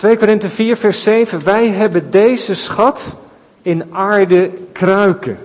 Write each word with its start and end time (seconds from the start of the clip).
2 0.00 0.16
Korinthe 0.16 0.48
4, 0.48 0.76
vers 0.76 1.02
7. 1.02 1.44
Wij 1.44 1.68
hebben 1.68 2.10
deze 2.10 2.54
schat 2.54 3.16
in 3.62 3.94
aarde 3.94 4.50
kruiken. 4.72 5.38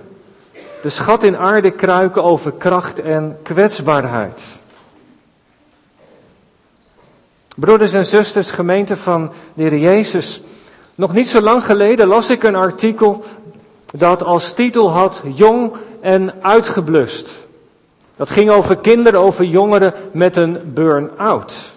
De 0.82 0.88
schat 0.88 1.22
in 1.22 1.36
aarde 1.36 1.70
kruiken 1.70 2.22
over 2.24 2.52
kracht 2.52 3.00
en 3.00 3.38
kwetsbaarheid. 3.42 4.60
Broeders 7.56 7.92
en 7.92 8.06
zusters, 8.06 8.50
gemeente 8.50 8.96
van 8.96 9.32
de 9.54 9.62
Heer 9.62 9.78
Jezus. 9.78 10.42
Nog 10.94 11.12
niet 11.12 11.28
zo 11.28 11.40
lang 11.40 11.64
geleden 11.64 12.06
las 12.06 12.30
ik 12.30 12.42
een 12.42 12.56
artikel 12.56 13.24
dat 13.92 14.22
als 14.22 14.52
titel 14.52 14.90
had 14.90 15.22
Jong 15.34 15.72
en 16.00 16.34
uitgeblust. 16.42 17.32
Dat 18.16 18.30
ging 18.30 18.50
over 18.50 18.76
kinderen, 18.76 19.20
over 19.20 19.44
jongeren 19.44 19.94
met 20.12 20.36
een 20.36 20.60
burn-out. 20.64 21.75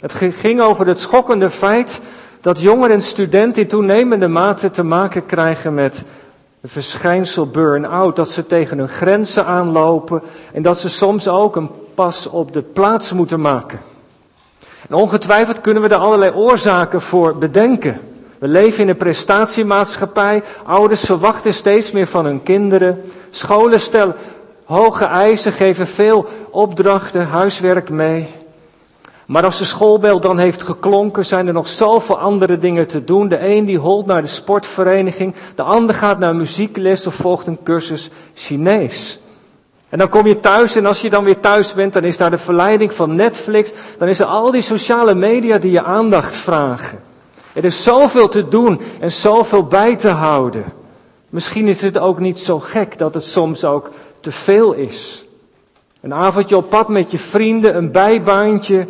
Het 0.00 0.14
ging 0.14 0.60
over 0.60 0.86
het 0.86 1.00
schokkende 1.00 1.50
feit 1.50 2.00
dat 2.40 2.60
jongeren 2.60 2.94
en 2.94 3.02
studenten 3.02 3.62
in 3.62 3.68
toenemende 3.68 4.28
mate 4.28 4.70
te 4.70 4.82
maken 4.82 5.26
krijgen 5.26 5.74
met 5.74 6.04
het 6.60 6.70
verschijnsel 6.70 7.46
burn-out. 7.46 8.16
Dat 8.16 8.30
ze 8.30 8.46
tegen 8.46 8.78
hun 8.78 8.88
grenzen 8.88 9.46
aanlopen 9.46 10.22
en 10.52 10.62
dat 10.62 10.78
ze 10.78 10.88
soms 10.88 11.28
ook 11.28 11.56
een 11.56 11.70
pas 11.94 12.26
op 12.26 12.52
de 12.52 12.62
plaats 12.62 13.12
moeten 13.12 13.40
maken. 13.40 13.80
En 14.88 14.94
ongetwijfeld 14.94 15.60
kunnen 15.60 15.82
we 15.82 15.88
daar 15.88 15.98
allerlei 15.98 16.32
oorzaken 16.32 17.00
voor 17.00 17.36
bedenken. 17.36 18.00
We 18.38 18.48
leven 18.48 18.82
in 18.82 18.88
een 18.88 18.96
prestatiemaatschappij. 18.96 20.42
Ouders 20.64 21.04
verwachten 21.04 21.54
steeds 21.54 21.92
meer 21.92 22.06
van 22.06 22.24
hun 22.24 22.42
kinderen. 22.42 23.02
Scholen 23.30 23.80
stellen 23.80 24.14
hoge 24.64 25.04
eisen, 25.04 25.52
geven 25.52 25.86
veel 25.86 26.26
opdrachten, 26.50 27.26
huiswerk 27.26 27.90
mee. 27.90 28.39
Maar 29.30 29.44
als 29.44 29.58
de 29.58 29.64
schoolbel 29.64 30.20
dan 30.20 30.38
heeft 30.38 30.62
geklonken, 30.62 31.26
zijn 31.26 31.46
er 31.46 31.52
nog 31.52 31.68
zoveel 31.68 32.18
andere 32.18 32.58
dingen 32.58 32.86
te 32.86 33.04
doen. 33.04 33.28
De 33.28 33.46
een 33.48 33.64
die 33.64 33.78
holt 33.78 34.06
naar 34.06 34.20
de 34.20 34.28
sportvereniging, 34.28 35.34
de 35.54 35.62
ander 35.62 35.94
gaat 35.94 36.18
naar 36.18 36.36
muziekles 36.36 37.06
of 37.06 37.14
volgt 37.14 37.46
een 37.46 37.58
cursus 37.62 38.10
Chinees. 38.34 39.20
En 39.88 39.98
dan 39.98 40.08
kom 40.08 40.26
je 40.26 40.40
thuis 40.40 40.76
en 40.76 40.86
als 40.86 41.00
je 41.00 41.10
dan 41.10 41.24
weer 41.24 41.40
thuis 41.40 41.74
bent, 41.74 41.92
dan 41.92 42.04
is 42.04 42.16
daar 42.16 42.30
de 42.30 42.38
verleiding 42.38 42.94
van 42.94 43.14
Netflix. 43.14 43.72
Dan 43.98 44.08
is 44.08 44.20
er 44.20 44.26
al 44.26 44.50
die 44.50 44.62
sociale 44.62 45.14
media 45.14 45.58
die 45.58 45.70
je 45.70 45.82
aandacht 45.82 46.36
vragen. 46.36 46.98
Er 47.52 47.64
is 47.64 47.82
zoveel 47.82 48.28
te 48.28 48.48
doen 48.48 48.80
en 49.00 49.12
zoveel 49.12 49.64
bij 49.64 49.96
te 49.96 50.08
houden. 50.08 50.64
Misschien 51.28 51.68
is 51.68 51.82
het 51.82 51.98
ook 51.98 52.18
niet 52.18 52.38
zo 52.38 52.58
gek 52.58 52.98
dat 52.98 53.14
het 53.14 53.24
soms 53.24 53.64
ook 53.64 53.90
te 54.20 54.32
veel 54.32 54.72
is. 54.72 55.24
Een 56.00 56.14
avondje 56.14 56.56
op 56.56 56.70
pad 56.70 56.88
met 56.88 57.10
je 57.10 57.18
vrienden, 57.18 57.76
een 57.76 57.92
bijbaantje. 57.92 58.86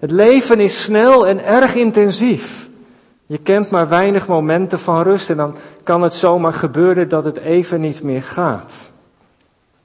Het 0.00 0.10
leven 0.10 0.60
is 0.60 0.82
snel 0.82 1.26
en 1.26 1.44
erg 1.44 1.74
intensief. 1.74 2.68
Je 3.26 3.38
kent 3.38 3.70
maar 3.70 3.88
weinig 3.88 4.26
momenten 4.26 4.78
van 4.78 5.02
rust 5.02 5.30
en 5.30 5.36
dan 5.36 5.56
kan 5.82 6.02
het 6.02 6.14
zomaar 6.14 6.52
gebeuren 6.52 7.08
dat 7.08 7.24
het 7.24 7.38
even 7.38 7.80
niet 7.80 8.02
meer 8.02 8.22
gaat. 8.22 8.92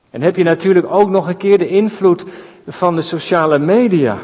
En 0.09 0.21
heb 0.21 0.35
je 0.35 0.43
natuurlijk 0.43 0.85
ook 0.89 1.09
nog 1.09 1.27
een 1.27 1.37
keer 1.37 1.57
de 1.57 1.67
invloed 1.67 2.25
van 2.67 2.95
de 2.95 3.01
sociale 3.01 3.59
media. 3.59 4.17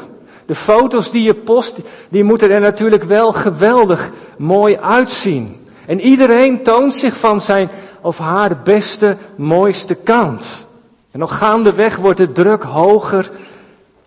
De 0.46 0.56
foto's 0.56 1.12
die 1.12 1.24
je 1.24 1.34
post, 1.34 1.82
die 2.10 2.24
moeten 2.24 2.52
er 2.52 2.60
natuurlijk 2.60 3.04
wel 3.04 3.32
geweldig 3.34 4.12
mooi 4.38 4.78
uitzien. 4.78 5.66
En 5.86 6.02
iedereen 6.02 6.64
toont 6.64 6.96
zich 6.96 7.18
van 7.18 7.42
zijn 7.42 7.70
of 8.02 8.18
haar 8.18 8.58
beste, 8.64 9.18
mooiste 9.36 9.96
kant. 9.96 10.66
En 11.12 11.20
nog 11.20 11.38
gaandeweg 11.38 11.96
wordt 11.96 12.18
de 12.18 12.32
druk 12.32 12.64
hoger 12.64 13.32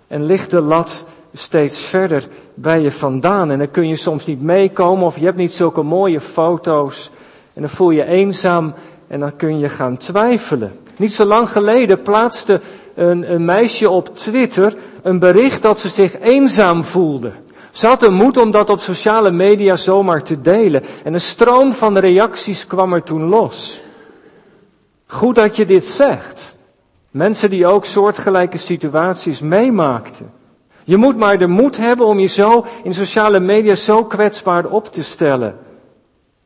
en 0.06 0.24
ligt 0.26 0.50
de 0.50 0.60
lat 0.60 1.04
steeds 1.34 1.80
verder 1.80 2.26
bij 2.54 2.80
je 2.80 2.92
vandaan. 2.92 3.50
En 3.50 3.58
dan 3.58 3.70
kun 3.70 3.88
je 3.88 3.96
soms 3.96 4.26
niet 4.26 4.42
meekomen 4.42 5.06
of 5.06 5.18
je 5.18 5.24
hebt 5.24 5.36
niet 5.36 5.52
zulke 5.52 5.82
mooie 5.82 6.20
foto's. 6.20 7.10
En 7.54 7.60
dan 7.60 7.70
voel 7.70 7.90
je 7.90 8.04
eenzaam 8.04 8.74
en 9.06 9.20
dan 9.20 9.36
kun 9.36 9.58
je 9.58 9.68
gaan 9.68 9.96
twijfelen. 9.96 10.78
Niet 10.96 11.12
zo 11.12 11.24
lang 11.24 11.48
geleden 11.48 12.02
plaatste 12.02 12.60
een, 12.94 13.44
meisje 13.44 13.90
op 13.90 14.16
Twitter 14.16 14.76
een 15.02 15.18
bericht 15.18 15.62
dat 15.62 15.78
ze 15.78 15.88
zich 15.88 16.20
eenzaam 16.20 16.84
voelde. 16.84 17.32
Ze 17.70 17.86
had 17.86 18.00
de 18.00 18.10
moed 18.10 18.36
om 18.36 18.50
dat 18.50 18.70
op 18.70 18.80
sociale 18.80 19.30
media 19.30 19.76
zomaar 19.76 20.22
te 20.22 20.40
delen. 20.40 20.82
En 21.04 21.14
een 21.14 21.20
stroom 21.20 21.72
van 21.72 21.98
reacties 21.98 22.66
kwam 22.66 22.92
er 22.92 23.02
toen 23.02 23.24
los. 23.24 23.80
Goed 25.06 25.34
dat 25.34 25.56
je 25.56 25.64
dit 25.64 25.86
zegt. 25.86 26.54
Mensen 27.10 27.50
die 27.50 27.66
ook 27.66 27.84
soortgelijke 27.84 28.58
situaties 28.58 29.40
meemaakten. 29.40 30.30
Je 30.84 30.96
moet 30.96 31.16
maar 31.16 31.38
de 31.38 31.46
moed 31.46 31.76
hebben 31.76 32.06
om 32.06 32.18
je 32.18 32.26
zo 32.26 32.64
in 32.82 32.94
sociale 32.94 33.40
media 33.40 33.74
zo 33.74 34.04
kwetsbaar 34.04 34.66
op 34.66 34.92
te 34.92 35.02
stellen. 35.02 35.58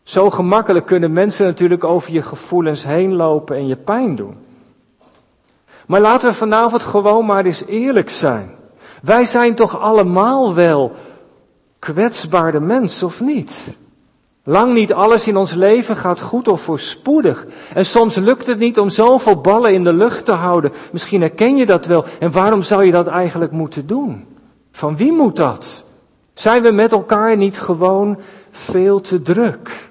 Zo 0.03 0.31
gemakkelijk 0.31 0.87
kunnen 0.87 1.13
mensen 1.13 1.47
natuurlijk 1.47 1.85
over 1.85 2.13
je 2.13 2.23
gevoelens 2.23 2.85
heen 2.85 3.15
lopen 3.15 3.57
en 3.57 3.67
je 3.67 3.77
pijn 3.77 4.17
doen. 4.17 4.37
Maar 5.87 6.01
laten 6.01 6.29
we 6.29 6.35
vanavond 6.35 6.83
gewoon 6.83 7.27
maar 7.27 7.45
eens 7.45 7.65
eerlijk 7.67 8.11
zijn. 8.11 8.51
Wij 9.03 9.25
zijn 9.25 9.55
toch 9.55 9.81
allemaal 9.81 10.55
wel 10.55 10.93
kwetsbare 11.79 12.61
mensen, 12.61 13.07
of 13.07 13.21
niet? 13.21 13.77
Lang 14.45 14.75
niet 14.75 14.93
alles 14.93 15.29
in 15.29 15.37
ons 15.37 15.55
leven 15.55 15.97
gaat 15.97 16.21
goed 16.21 16.49
of 16.49 16.61
voorspoedig. 16.61 17.47
En 17.75 17.87
soms 17.87 18.17
lukt 18.17 18.47
het 18.47 18.59
niet 18.59 18.79
om 18.79 18.89
zoveel 18.89 19.41
ballen 19.41 19.73
in 19.73 19.85
de 19.85 19.93
lucht 19.93 20.25
te 20.25 20.33
houden. 20.33 20.73
Misschien 20.93 21.21
herken 21.21 21.57
je 21.57 21.67
dat 21.67 21.87
wel. 21.87 22.05
En 22.19 22.33
waarom 22.33 22.63
zou 22.63 22.85
je 22.85 22.91
dat 22.91 23.07
eigenlijk 23.07 23.53
moeten 23.53 23.87
doen? 23.87 24.27
Van 24.79 24.97
wie 24.97 25.13
moet 25.13 25.37
dat? 25.37 25.85
Zijn 26.35 26.63
we 26.63 26.71
met 26.71 26.93
elkaar 26.93 27.37
niet 27.37 27.61
gewoon 27.61 28.19
veel 28.51 29.01
te 29.01 29.23
druk? 29.23 29.91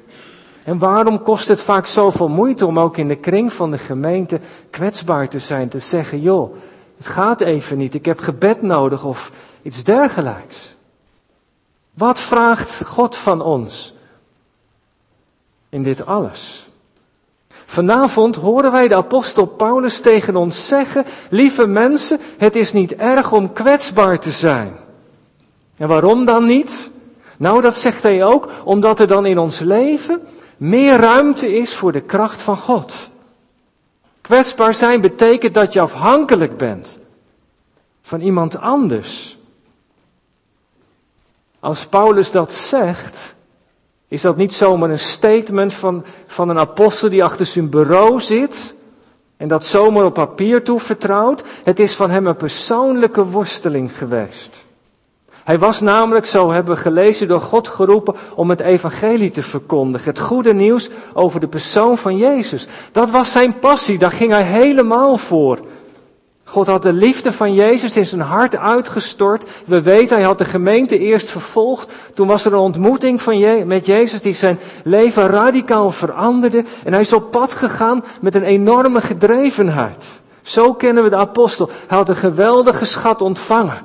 En 0.64 0.78
waarom 0.78 1.22
kost 1.22 1.48
het 1.48 1.62
vaak 1.62 1.86
zoveel 1.86 2.28
moeite 2.28 2.66
om 2.66 2.80
ook 2.80 2.98
in 2.98 3.08
de 3.08 3.16
kring 3.16 3.54
van 3.54 3.72
de 3.72 3.78
gemeente 3.78 4.40
kwetsbaar 4.70 5.30
te 5.30 5.40
zijn, 5.40 5.70
te 5.70 5.80
zeggen, 5.80 6.22
joh, 6.22 6.56
het 6.98 7.08
gaat 7.08 7.42
even 7.42 7.78
niet, 7.78 7.96
ik 7.96 8.06
heb 8.06 8.20
gebed 8.20 8.62
nodig 8.62 9.06
of 9.06 9.32
iets 9.62 9.84
dergelijks. 9.84 10.76
Wat 11.94 12.20
vraagt 12.20 12.86
God 12.86 13.16
van 13.16 13.42
ons 13.42 13.94
in 15.70 15.84
dit 15.84 16.06
alles? 16.06 16.67
Vanavond 17.70 18.36
horen 18.36 18.72
wij 18.72 18.88
de 18.88 18.96
apostel 18.96 19.46
Paulus 19.46 20.00
tegen 20.00 20.36
ons 20.36 20.68
zeggen, 20.68 21.06
lieve 21.30 21.66
mensen, 21.66 22.20
het 22.38 22.56
is 22.56 22.74
niet 22.74 22.96
erg 22.96 23.32
om 23.32 23.54
kwetsbaar 23.54 24.20
te 24.20 24.32
zijn. 24.32 24.76
En 25.78 25.88
waarom 25.88 26.26
dan 26.26 26.46
niet? 26.46 26.92
Nou, 27.38 27.62
dat 27.62 27.76
zegt 27.76 28.04
hij 28.04 28.24
ook, 28.24 28.50
omdat 28.64 29.00
er 29.00 29.08
dan 29.08 29.26
in 29.26 29.38
ons 29.38 29.60
leven 29.60 30.22
meer 30.58 30.98
ruimte 30.98 31.56
is 31.56 31.76
voor 31.76 31.92
de 31.92 32.02
kracht 32.02 32.42
van 32.42 32.58
God. 32.58 33.10
Kwetsbaar 34.22 34.74
zijn 34.74 35.02
betekent 35.02 35.54
dat 35.54 35.74
je 35.74 35.82
afhankelijk 35.82 36.58
bent 36.58 37.00
van 38.02 38.22
iemand 38.22 38.60
anders. 38.60 39.38
Als 41.60 41.86
Paulus 41.86 42.32
dat 42.32 42.52
zegt, 42.52 43.36
is 44.08 44.22
dat 44.22 44.38
niet 44.38 44.54
zomaar 44.54 44.90
een 44.90 45.00
statement 45.00 45.74
van, 45.74 46.06
van 46.28 46.50
een 46.50 46.60
apostel 46.60 47.10
die 47.10 47.24
achter 47.24 47.46
zijn 47.46 47.70
bureau 47.70 48.22
zit 48.22 48.76
en 49.38 49.48
dat 49.48 49.66
zomaar 49.66 50.06
op 50.06 50.14
papier 50.14 50.64
toevertrouwt. 50.64 51.44
Het 51.64 51.80
is 51.80 51.96
van 51.96 52.10
hem 52.10 52.28
een 52.28 52.36
persoonlijke 52.36 53.26
worsteling 53.26 53.98
geweest. 53.98 54.66
Hij 55.44 55.60
was 55.60 55.82
namelijk, 55.82 56.26
zo 56.26 56.52
hebben 56.52 56.76
we 56.76 56.82
gelezen, 56.82 57.28
door 57.28 57.42
God 57.42 57.68
geroepen 57.68 58.16
om 58.36 58.50
het 58.50 58.60
evangelie 58.60 59.32
te 59.32 59.44
verkondigen. 59.44 60.10
Het 60.10 60.20
goede 60.20 60.54
nieuws 60.54 60.90
over 61.14 61.40
de 61.40 61.48
persoon 61.48 61.98
van 61.98 62.18
Jezus. 62.18 62.68
Dat 62.92 63.12
was 63.12 63.32
zijn 63.32 63.60
passie, 63.60 63.98
daar 63.98 64.12
ging 64.12 64.32
hij 64.32 64.44
helemaal 64.44 65.18
voor. 65.18 65.60
God 66.50 66.68
had 66.68 66.84
de 66.84 66.94
liefde 66.94 67.32
van 67.32 67.54
Jezus 67.54 67.98
in 67.98 68.06
zijn 68.06 68.22
hart 68.22 68.58
uitgestort. 68.58 69.46
We 69.66 69.82
weten, 69.82 70.18
hij 70.18 70.26
had 70.26 70.38
de 70.38 70.46
gemeente 70.46 71.00
eerst 71.00 71.30
vervolgd. 71.30 71.92
Toen 72.14 72.28
was 72.28 72.46
er 72.46 72.54
een 72.54 72.60
ontmoeting 72.60 73.22
van 73.22 73.38
Je 73.38 73.66
met 73.66 73.86
Jezus 73.86 74.22
die 74.22 74.34
zijn 74.34 74.60
leven 74.84 75.28
radicaal 75.28 75.92
veranderde. 75.92 76.64
En 76.84 76.92
hij 76.92 77.02
is 77.02 77.14
op 77.14 77.32
pad 77.32 77.54
gegaan 77.54 78.04
met 78.22 78.36
een 78.36 78.44
enorme 78.44 79.02
gedrevenheid. 79.02 80.22
Zo 80.42 80.74
kennen 80.74 81.04
we 81.04 81.10
de 81.10 81.16
apostel. 81.16 81.70
Hij 81.88 81.98
had 81.98 82.10
een 82.10 82.16
geweldige 82.16 82.86
schat 82.86 83.22
ontvangen. 83.22 83.82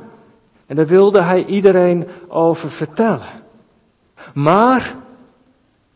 En 0.67 0.76
daar 0.76 0.87
wilde 0.87 1.20
hij 1.20 1.44
iedereen 1.44 2.08
over 2.29 2.70
vertellen. 2.70 3.26
Maar 4.35 4.94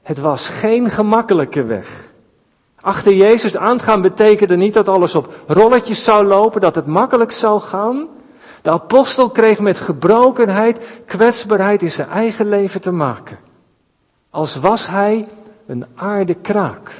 het 0.02 0.18
was 0.18 0.48
geen 0.48 0.90
gemakkelijke 0.90 1.64
weg. 1.64 2.05
Achter 2.80 3.12
Jezus 3.12 3.56
aangaan 3.56 4.00
betekende 4.00 4.56
niet 4.56 4.74
dat 4.74 4.88
alles 4.88 5.14
op 5.14 5.34
rolletjes 5.46 6.04
zou 6.04 6.24
lopen, 6.24 6.60
dat 6.60 6.74
het 6.74 6.86
makkelijk 6.86 7.32
zou 7.32 7.60
gaan. 7.60 8.08
De 8.62 8.70
apostel 8.70 9.30
kreeg 9.30 9.58
met 9.58 9.78
gebrokenheid, 9.78 11.00
kwetsbaarheid 11.06 11.82
in 11.82 11.90
zijn 11.90 12.08
eigen 12.08 12.48
leven 12.48 12.80
te 12.80 12.92
maken. 12.92 13.38
Als 14.30 14.56
was 14.56 14.88
hij 14.88 15.26
een 15.66 15.86
aardekraak. 15.94 16.90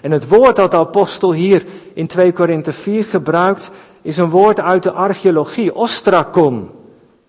En 0.00 0.10
het 0.10 0.28
woord 0.28 0.56
dat 0.56 0.70
de 0.70 0.76
apostel 0.76 1.32
hier 1.32 1.64
in 1.94 2.06
2 2.06 2.32
Korinthe 2.32 2.72
4 2.72 3.04
gebruikt, 3.04 3.70
is 4.02 4.16
een 4.16 4.30
woord 4.30 4.60
uit 4.60 4.82
de 4.82 4.92
archeologie, 4.92 5.74
ostrakon, 5.74 6.70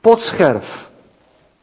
potscherf. 0.01 0.91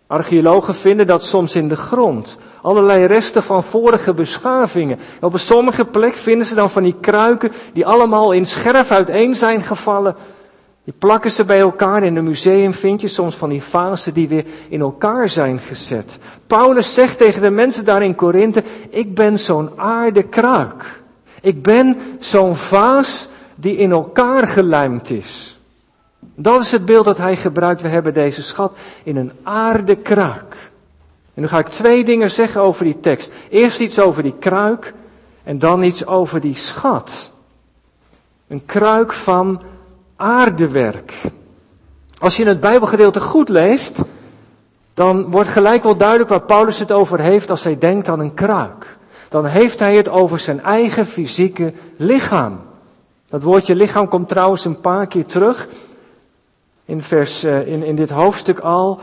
Archeologen 0.07 0.75
vinden 0.75 1.07
dat 1.07 1.25
soms 1.25 1.55
in 1.55 1.69
de 1.69 1.77
grond. 1.77 2.39
Allerlei 2.63 3.05
resten 3.05 3.43
van 3.43 3.63
vorige 3.63 4.15
beschavingen. 4.15 4.99
Op 5.21 5.39
sommige 5.39 5.85
plek 5.85 6.17
vinden 6.17 6.47
ze 6.47 6.55
dan 6.55 6.71
van 6.71 6.83
die 6.83 6.97
kruiken 7.01 7.53
die 7.73 7.87
allemaal 7.87 8.33
in 8.33 8.47
scherf 8.47 8.91
uiteen 8.91 9.35
zijn 9.35 9.63
gevallen. 9.63 10.17
Die 10.85 10.95
plakken 10.99 11.31
ze 11.31 11.45
bij 11.45 11.61
elkaar. 11.61 12.03
In 12.03 12.17
een 12.17 12.25
museum 12.25 12.75
vind 12.75 13.01
je 13.01 13.09
soms 13.09 13.37
van 13.37 13.49
die 13.49 13.63
vazen 13.63 14.15
die 14.15 14.29
weer 14.29 14.45
in 14.69 14.81
elkaar 14.81 15.29
zijn 15.29 15.59
gezet. 15.59 16.19
Paulus 16.47 16.95
zegt 16.95 17.19
tegen 17.19 17.43
de 17.43 17.51
mensen 17.51 17.85
daar 17.85 18.03
in 18.03 18.15
Korinthe, 18.15 18.63
ik 18.91 19.15
ben 19.15 19.39
zo'n 19.39 19.71
aardekruik. 19.77 21.03
Ik 21.41 21.63
ben 21.63 21.97
zo'n 22.19 22.57
vaas 22.57 23.29
die 23.55 23.77
in 23.77 23.91
elkaar 23.91 24.47
gelijmd 24.47 25.11
is. 25.11 25.54
Dat 26.35 26.61
is 26.61 26.73
het 26.73 26.85
beeld 26.85 27.05
dat 27.05 27.19
hij 27.19 27.37
gebruikt. 27.37 27.83
We 27.83 27.89
hebben 27.89 28.15
deze 28.15 28.43
schat 28.43 28.79
in 29.03 29.17
een 29.17 29.33
aardekruik. 29.43 30.71
En 31.35 31.43
nu 31.43 31.49
ga 31.49 31.59
ik 31.59 31.69
twee 31.69 32.05
dingen 32.05 32.31
zeggen 32.31 32.61
over 32.61 32.85
die 32.85 33.01
tekst. 33.01 33.33
Eerst 33.49 33.81
iets 33.81 33.99
over 33.99 34.23
die 34.23 34.35
kruik 34.39 34.95
en 35.43 35.59
dan 35.59 35.83
iets 35.83 36.07
over 36.07 36.41
die 36.41 36.57
schat. 36.57 37.31
Een 38.49 38.67
kruik 38.67 39.13
van 39.13 39.63
aardewerk. 40.17 41.21
Als 42.19 42.37
je 42.37 42.47
het 42.47 42.61
Bijbelgedeelte 42.61 43.21
goed 43.21 43.49
leest, 43.49 44.03
dan 44.95 45.31
wordt 45.31 45.49
gelijk 45.49 45.83
wel 45.83 45.97
duidelijk 45.97 46.31
waar 46.31 46.43
Paulus 46.43 46.79
het 46.79 46.93
over 46.93 47.21
heeft 47.21 47.51
als 47.51 47.65
hij 47.65 47.79
denkt 47.79 48.09
aan 48.09 48.21
een 48.21 48.35
kruik. 48.35 48.97
Dan 49.29 49.45
heeft 49.45 49.79
hij 49.79 49.97
het 49.97 50.09
over 50.09 50.39
zijn 50.39 50.63
eigen 50.63 51.07
fysieke 51.07 51.73
lichaam. 51.97 52.61
Dat 53.29 53.43
woordje 53.43 53.75
lichaam 53.75 54.09
komt 54.09 54.29
trouwens 54.29 54.65
een 54.65 54.81
paar 54.81 55.07
keer 55.07 55.27
terug 55.27 55.69
in, 56.85 57.03
vers, 57.03 57.45
eh, 57.45 57.67
in, 57.67 57.83
in 57.83 57.95
dit 57.95 58.11
hoofdstuk 58.11 58.59
al. 58.59 59.01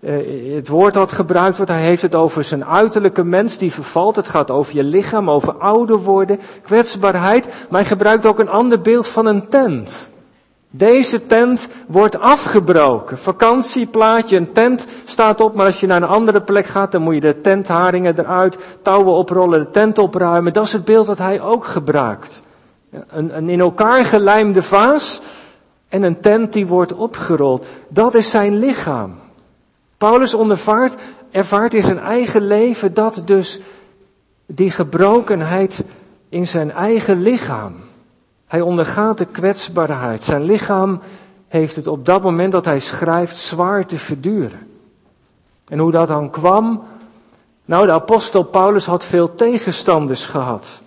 Eh, 0.00 0.54
het 0.54 0.68
woord 0.68 0.94
dat 0.94 1.12
gebruikt 1.12 1.56
wordt, 1.56 1.72
hij 1.72 1.82
heeft 1.82 2.02
het 2.02 2.14
over 2.14 2.44
zijn 2.44 2.64
uiterlijke 2.64 3.24
mens 3.24 3.58
die 3.58 3.72
vervalt. 3.72 4.16
Het 4.16 4.28
gaat 4.28 4.50
over 4.50 4.76
je 4.76 4.84
lichaam, 4.84 5.30
over 5.30 5.52
ouder 5.52 5.98
worden, 5.98 6.40
kwetsbaarheid. 6.62 7.44
Maar 7.44 7.80
hij 7.80 7.88
gebruikt 7.88 8.26
ook 8.26 8.38
een 8.38 8.48
ander 8.48 8.80
beeld 8.80 9.06
van 9.06 9.26
een 9.26 9.48
tent. 9.48 10.10
Deze 10.70 11.26
tent 11.26 11.68
wordt 11.86 12.20
afgebroken. 12.20 13.18
Vakantieplaatje, 13.18 14.36
een 14.36 14.52
tent 14.52 14.86
staat 15.04 15.40
op, 15.40 15.54
maar 15.54 15.66
als 15.66 15.80
je 15.80 15.86
naar 15.86 16.02
een 16.02 16.08
andere 16.08 16.40
plek 16.40 16.66
gaat, 16.66 16.92
dan 16.92 17.02
moet 17.02 17.14
je 17.14 17.20
de 17.20 17.40
tentharingen 17.40 18.18
eruit, 18.18 18.58
touwen 18.82 19.12
oprollen, 19.12 19.58
de 19.60 19.70
tent 19.70 19.98
opruimen. 19.98 20.52
Dat 20.52 20.64
is 20.64 20.72
het 20.72 20.84
beeld 20.84 21.06
dat 21.06 21.18
hij 21.18 21.40
ook 21.40 21.64
gebruikt. 21.64 22.42
Een, 23.08 23.36
een 23.36 23.48
in 23.48 23.60
elkaar 23.60 24.04
gelijmde 24.04 24.62
vaas 24.62 25.22
en 25.88 26.02
een 26.02 26.20
tent 26.20 26.52
die 26.52 26.66
wordt 26.66 26.92
opgerold. 26.94 27.66
Dat 27.88 28.14
is 28.14 28.30
zijn 28.30 28.58
lichaam. 28.58 29.14
Paulus 29.98 30.34
ondervaart, 30.34 31.02
ervaart 31.30 31.74
in 31.74 31.82
zijn 31.82 31.98
eigen 31.98 32.46
leven 32.46 32.94
dat 32.94 33.22
dus 33.24 33.60
die 34.46 34.70
gebrokenheid 34.70 35.84
in 36.28 36.46
zijn 36.46 36.70
eigen 36.72 37.22
lichaam. 37.22 37.74
Hij 38.46 38.60
ondergaat 38.60 39.18
de 39.18 39.24
kwetsbaarheid. 39.24 40.22
Zijn 40.22 40.42
lichaam 40.42 41.00
heeft 41.48 41.76
het 41.76 41.86
op 41.86 42.06
dat 42.06 42.22
moment 42.22 42.52
dat 42.52 42.64
hij 42.64 42.78
schrijft 42.78 43.36
zwaar 43.36 43.86
te 43.86 43.98
verduren. 43.98 44.68
En 45.68 45.78
hoe 45.78 45.90
dat 45.90 46.08
dan 46.08 46.30
kwam? 46.30 46.82
Nou, 47.64 47.86
de 47.86 47.92
apostel 47.92 48.42
Paulus 48.42 48.86
had 48.86 49.04
veel 49.04 49.34
tegenstanders 49.34 50.26
gehad. 50.26 50.82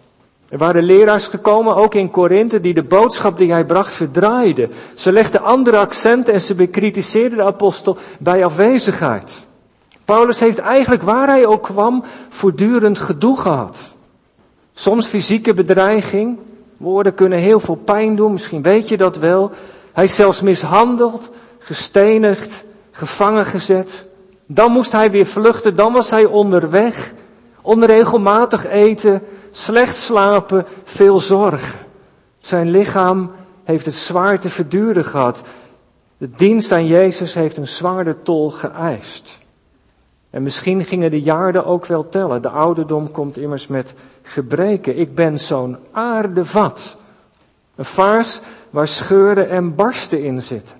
Er 0.50 0.58
waren 0.58 0.84
leraars 0.84 1.28
gekomen, 1.28 1.76
ook 1.76 1.94
in 1.94 2.12
Korinthe, 2.12 2.62
die 2.62 2.74
de 2.74 2.84
boodschap 2.84 3.38
die 3.38 3.52
hij 3.52 3.66
bracht 3.66 3.94
verdraaiden. 3.94 4.72
Ze 4.96 5.12
legden 5.12 5.42
andere 5.42 5.78
accenten 5.78 6.34
en 6.34 6.42
ze 6.42 6.56
bekritiseerden 6.56 7.38
de 7.38 7.44
apostel 7.44 7.98
bij 8.20 8.46
afwezigheid. 8.46 9.48
Paulus 10.06 10.40
heeft 10.40 10.58
eigenlijk 10.58 11.02
waar 11.02 11.28
hij 11.28 11.46
ook 11.46 11.64
kwam 11.64 12.04
voortdurend 12.30 13.00
gedoe 13.00 13.38
gehad. 13.38 13.94
Soms 14.74 15.06
fysieke 15.06 15.54
bedreiging, 15.54 16.38
woorden 16.78 17.14
kunnen 17.14 17.40
heel 17.40 17.60
veel 17.60 17.76
pijn 17.76 18.16
doen, 18.16 18.32
misschien 18.32 18.62
weet 18.62 18.90
je 18.90 18.98
dat 18.98 19.18
wel. 19.18 19.52
Hij 19.94 20.04
is 20.04 20.16
zelfs 20.16 20.42
mishandeld, 20.42 21.30
gestenigd, 21.60 22.66
gevangen 22.92 23.46
gezet. 23.46 24.06
Dan 24.46 24.72
moest 24.72 24.92
hij 24.92 25.12
weer 25.12 25.26
vluchten, 25.26 25.76
dan 25.76 25.94
was 25.94 26.10
hij 26.10 26.26
onderweg, 26.26 27.14
onregelmatig 27.70 28.66
eten, 28.66 29.22
slecht 29.52 29.96
slapen, 29.96 30.66
veel 30.84 31.20
zorgen. 31.20 31.80
Zijn 32.40 32.70
lichaam 32.70 33.32
heeft 33.64 33.86
het 33.86 33.96
zwaar 33.96 34.40
te 34.40 34.50
verduren 34.50 35.06
gehad. 35.06 35.42
De 36.18 36.30
dienst 36.36 36.72
aan 36.72 36.86
Jezus 36.86 37.34
heeft 37.34 37.58
een 37.58 37.68
zwaarder 37.68 38.22
tol 38.22 38.50
geëist. 38.50 39.38
En 40.30 40.44
misschien 40.44 40.84
gingen 40.84 41.12
de 41.12 41.22
jaren 41.22 41.66
ook 41.66 41.86
wel 41.86 42.10
tellen. 42.10 42.42
De 42.42 42.50
ouderdom 42.50 43.12
komt 43.12 43.38
immers 43.38 43.68
met 43.68 43.94
gebreken. 44.22 44.98
Ik 44.98 45.16
ben 45.16 45.40
zo'n 45.40 45.78
aardevat. 45.92 46.98
Een 47.76 47.86
vaas 47.86 48.42
waar 48.70 48.88
scheuren 48.88 49.50
en 49.50 49.76
barsten 49.76 50.24
in 50.24 50.42
zitten. 50.42 50.78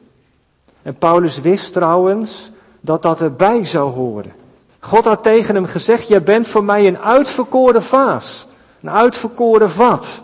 En 0.82 0.96
Paulus 0.96 1.42
wist 1.42 1.74
trouwens 1.74 2.52
dat 2.82 3.02
dat 3.02 3.22
erbij 3.22 3.66
zou 3.66 3.94
horen. 3.94 4.39
God 4.80 5.06
had 5.06 5.24
tegen 5.24 5.56
hem 5.56 5.66
gezegd: 5.66 6.08
Jij 6.08 6.24
bent 6.24 6.48
voor 6.48 6.64
mij 6.64 6.88
een 6.88 7.00
uitverkoren 7.00 7.84
vaas. 7.84 8.48
Een 8.82 8.90
uitverkoren 8.90 9.70
vat. 9.70 10.24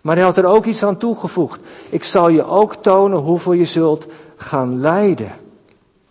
Maar 0.00 0.16
hij 0.16 0.24
had 0.24 0.36
er 0.36 0.46
ook 0.46 0.64
iets 0.64 0.82
aan 0.82 0.96
toegevoegd. 0.96 1.60
Ik 1.88 2.04
zal 2.04 2.28
je 2.28 2.44
ook 2.44 2.74
tonen 2.74 3.18
hoeveel 3.18 3.52
je 3.52 3.64
zult 3.64 4.06
gaan 4.36 4.80
lijden. 4.80 5.32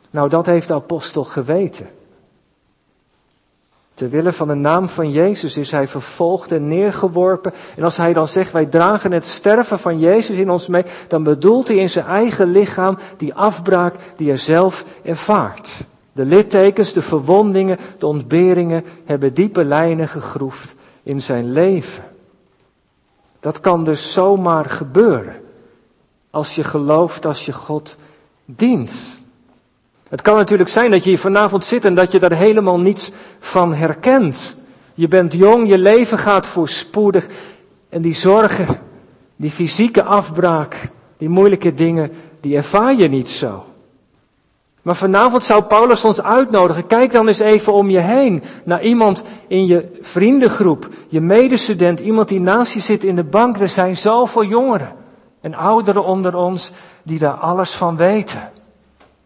Nou, 0.09 0.29
dat 0.29 0.45
heeft 0.45 0.67
de 0.67 0.73
apostel 0.73 1.23
geweten. 1.23 1.89
Terwille 3.93 4.33
van 4.33 4.47
de 4.47 4.53
naam 4.53 4.89
van 4.89 5.11
Jezus 5.11 5.57
is 5.57 5.71
hij 5.71 5.87
vervolgd 5.87 6.51
en 6.51 6.67
neergeworpen. 6.67 7.53
En 7.75 7.83
als 7.83 7.97
hij 7.97 8.13
dan 8.13 8.27
zegt, 8.27 8.51
wij 8.51 8.65
dragen 8.65 9.11
het 9.11 9.25
sterven 9.25 9.79
van 9.79 9.99
Jezus 9.99 10.37
in 10.37 10.49
ons 10.49 10.67
mee, 10.67 10.85
dan 11.07 11.23
bedoelt 11.23 11.67
hij 11.67 11.77
in 11.77 11.89
zijn 11.89 12.05
eigen 12.05 12.51
lichaam 12.51 12.97
die 13.17 13.33
afbraak 13.33 13.95
die 14.15 14.27
hij 14.27 14.37
zelf 14.37 14.85
ervaart. 15.03 15.69
De 16.17 16.25
littekens, 16.25 16.93
de 16.93 17.01
verwondingen, 17.01 17.77
de 17.97 18.05
ontberingen 18.05 18.83
hebben 19.05 19.33
diepe 19.33 19.63
lijnen 19.63 20.07
gegroefd 20.07 20.75
in 21.03 21.21
zijn 21.21 21.51
leven. 21.51 22.03
Dat 23.39 23.59
kan 23.59 23.83
dus 23.83 24.13
zomaar 24.13 24.65
gebeuren. 24.65 25.35
Als 26.29 26.55
je 26.55 26.63
gelooft, 26.63 27.25
als 27.25 27.45
je 27.45 27.53
God 27.53 27.97
dient. 28.45 28.91
Het 30.09 30.21
kan 30.21 30.35
natuurlijk 30.35 30.69
zijn 30.69 30.91
dat 30.91 31.03
je 31.03 31.09
hier 31.09 31.19
vanavond 31.19 31.65
zit 31.65 31.85
en 31.85 31.95
dat 31.95 32.11
je 32.11 32.19
daar 32.19 32.33
helemaal 32.33 32.79
niets 32.79 33.11
van 33.39 33.73
herkent. 33.73 34.57
Je 34.93 35.07
bent 35.07 35.33
jong, 35.33 35.69
je 35.69 35.77
leven 35.77 36.17
gaat 36.17 36.47
voorspoedig. 36.47 37.27
En 37.89 38.01
die 38.01 38.13
zorgen, 38.13 38.79
die 39.35 39.51
fysieke 39.51 40.03
afbraak, 40.03 40.89
die 41.17 41.29
moeilijke 41.29 41.73
dingen, 41.73 42.11
die 42.39 42.55
ervaar 42.55 42.95
je 42.95 43.07
niet 43.07 43.29
zo. 43.29 43.65
Maar 44.87 44.95
vanavond 44.95 45.43
zou 45.43 45.63
Paulus 45.63 46.05
ons 46.05 46.23
uitnodigen. 46.23 46.87
Kijk 46.87 47.11
dan 47.11 47.27
eens 47.27 47.39
even 47.39 47.73
om 47.73 47.89
je 47.89 47.99
heen 47.99 48.43
naar 48.63 48.81
iemand 48.81 49.23
in 49.47 49.65
je 49.65 49.97
vriendengroep, 50.01 50.87
je 51.07 51.21
medestudent, 51.21 51.99
iemand 51.99 52.27
die 52.27 52.39
naast 52.39 52.73
je 52.73 52.79
zit 52.79 53.03
in 53.03 53.15
de 53.15 53.23
bank. 53.23 53.57
Er 53.59 53.69
zijn 53.69 53.97
zoveel 53.97 54.43
jongeren 54.43 54.95
en 55.41 55.55
ouderen 55.55 56.03
onder 56.03 56.35
ons 56.35 56.71
die 57.03 57.19
daar 57.19 57.33
alles 57.33 57.71
van 57.71 57.97
weten. 57.97 58.51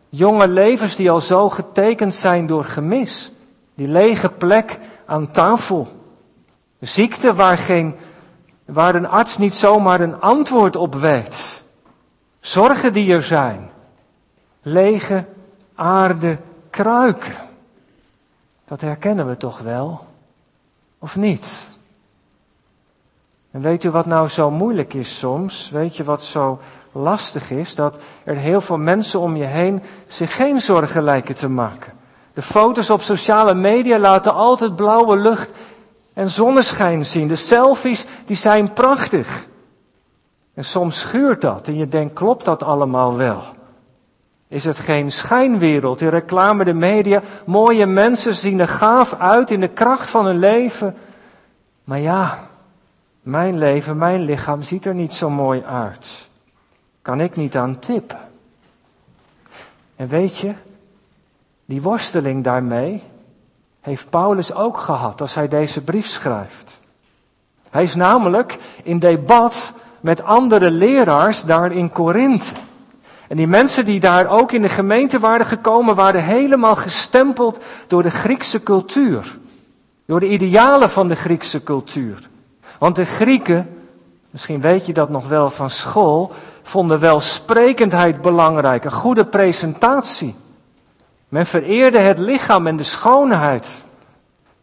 Jonge 0.10 0.48
levens 0.48 0.96
die 0.96 1.12
al 1.12 1.22
zo 1.22 1.50
getekend 1.50 2.16
zijn 2.16 2.46
door 2.46 2.64
gemis. 2.64 3.32
Die 3.76 3.88
lege 3.88 4.30
plek 4.30 4.80
aan 5.06 5.32
tafel. 5.32 5.88
Ziekte 6.80 7.34
waar, 7.34 7.58
geen, 7.58 7.96
waar 8.66 8.96
een 8.96 9.08
arts 9.08 9.38
niet 9.38 9.54
zomaar 9.54 10.02
een 10.02 10.22
antwoord 10.22 10.76
op 10.76 10.96
weet. 10.96 11.64
Zorgen 12.40 12.94
die 12.94 13.14
er 13.14 13.24
zijn. 13.24 13.70
Lege 14.62 15.26
aarde 15.76 16.38
kruiken. 16.70 17.36
Dat 18.66 18.82
herkennen 18.82 19.28
we 19.28 19.38
toch 19.38 19.60
wel? 19.60 20.06
Of 21.00 21.16
niet? 21.16 21.70
En 23.52 23.62
weet 23.62 23.84
u 23.84 23.90
wat 23.90 24.06
nou 24.06 24.28
zo 24.28 24.52
moeilijk 24.52 24.94
is 24.94 25.20
soms? 25.20 25.70
Weet 25.70 25.98
je 25.98 26.04
wat 26.04 26.24
zo 26.24 26.60
lastig 26.92 27.52
is? 27.52 27.76
Dat 27.76 27.98
er 28.24 28.36
heel 28.36 28.62
veel 28.62 28.78
mensen 28.78 29.20
om 29.20 29.36
je 29.36 29.44
heen 29.44 29.82
zich 30.06 30.36
geen 30.36 30.62
zorgen 30.62 31.04
lijken 31.04 31.36
te 31.36 31.50
maken. 31.50 31.94
De 32.34 32.42
foto's 32.42 32.90
op 32.90 33.02
sociale 33.02 33.54
media 33.54 34.00
laten 34.00 34.34
altijd 34.34 34.76
blauwe 34.76 35.18
lucht 35.18 35.52
en 36.14 36.30
zonneschijn 36.30 37.06
zien. 37.06 37.28
De 37.28 37.36
selfies, 37.36 38.06
die 38.26 38.36
zijn 38.36 38.74
prachtig. 38.74 39.48
En 40.54 40.66
soms 40.66 41.00
schuurt 41.00 41.42
dat 41.42 41.68
en 41.68 41.78
je 41.78 41.88
denkt, 41.88 42.14
klopt 42.14 42.46
dat 42.46 42.64
allemaal 42.64 43.16
wel? 43.16 43.42
Is 44.52 44.66
het 44.66 44.80
geen 44.80 45.12
schijnwereld? 45.12 46.00
De 46.00 46.10
reclame, 46.10 46.64
de 46.64 46.74
media, 46.74 47.22
mooie 47.46 47.86
mensen 47.86 48.36
zien 48.36 48.60
er 48.60 48.68
gaaf 48.68 49.14
uit 49.14 49.52
in 49.52 49.60
de 49.60 49.68
kracht 49.68 50.10
van 50.10 50.26
hun 50.26 50.40
leven. 50.40 50.96
Maar 51.84 52.00
ja, 52.00 52.40
mijn 53.22 53.58
leven, 53.58 53.98
mijn 53.98 54.22
lichaam 54.22 54.62
ziet 54.62 54.86
er 54.86 54.96
niet 54.96 55.14
zo 55.16 55.30
mooi 55.30 55.64
uit. 55.64 56.30
Kan 57.02 57.20
ik 57.20 57.36
niet 57.36 57.58
aan 57.58 57.80
tippen. 57.80 58.20
En 59.96 60.08
weet 60.08 60.38
je, 60.38 60.54
Die 61.72 61.82
worsteling 61.82 62.44
daarmee 62.44 63.04
heeft 63.82 64.10
Paulus 64.10 64.54
ook 64.54 64.78
gehad 64.78 65.22
als 65.22 65.36
hij 65.36 65.48
deze 65.48 65.82
brief 65.82 66.08
schrijft. 66.08 66.80
Hij 67.70 67.84
is 67.84 67.96
namelijk 67.96 68.58
in 68.84 69.00
debat 69.00 69.74
met 70.00 70.24
andere 70.24 70.72
leraars 70.72 71.44
daar 71.44 71.72
in 71.72 71.90
Korinthe. 71.90 72.54
En 73.32 73.38
die 73.38 73.48
mensen 73.48 73.86
die 73.86 74.00
daar 74.00 74.28
ook 74.28 74.52
in 74.52 74.62
de 74.62 74.70
gemeente 74.70 75.20
waren 75.20 75.46
gekomen, 75.46 75.96
waren 75.96 76.24
helemaal 76.24 76.76
gestempeld 76.76 77.60
door 77.88 78.04
de 78.04 78.10
Griekse 78.10 78.64
cultuur. 78.64 79.38
Door 80.06 80.20
de 80.20 80.28
idealen 80.28 80.90
van 80.90 81.08
de 81.08 81.16
Griekse 81.16 81.64
cultuur. 81.64 82.30
Want 82.80 82.96
de 82.96 83.06
Grieken, 83.06 83.78
misschien 84.30 84.62
weet 84.62 84.86
je 84.86 84.94
dat 84.94 85.10
nog 85.10 85.28
wel 85.28 85.50
van 85.50 85.70
school, 85.70 86.32
vonden 86.62 87.00
wel 87.00 87.20
sprekendheid 87.20 88.22
belangrijk, 88.22 88.86
een 88.86 88.92
goede 88.92 89.26
presentatie. 89.26 90.36
Men 91.30 91.46
vereerde 91.46 92.00
het 92.00 92.18
lichaam 92.18 92.68
en 92.68 92.78
de 92.78 92.84
schoonheid. 92.84 93.84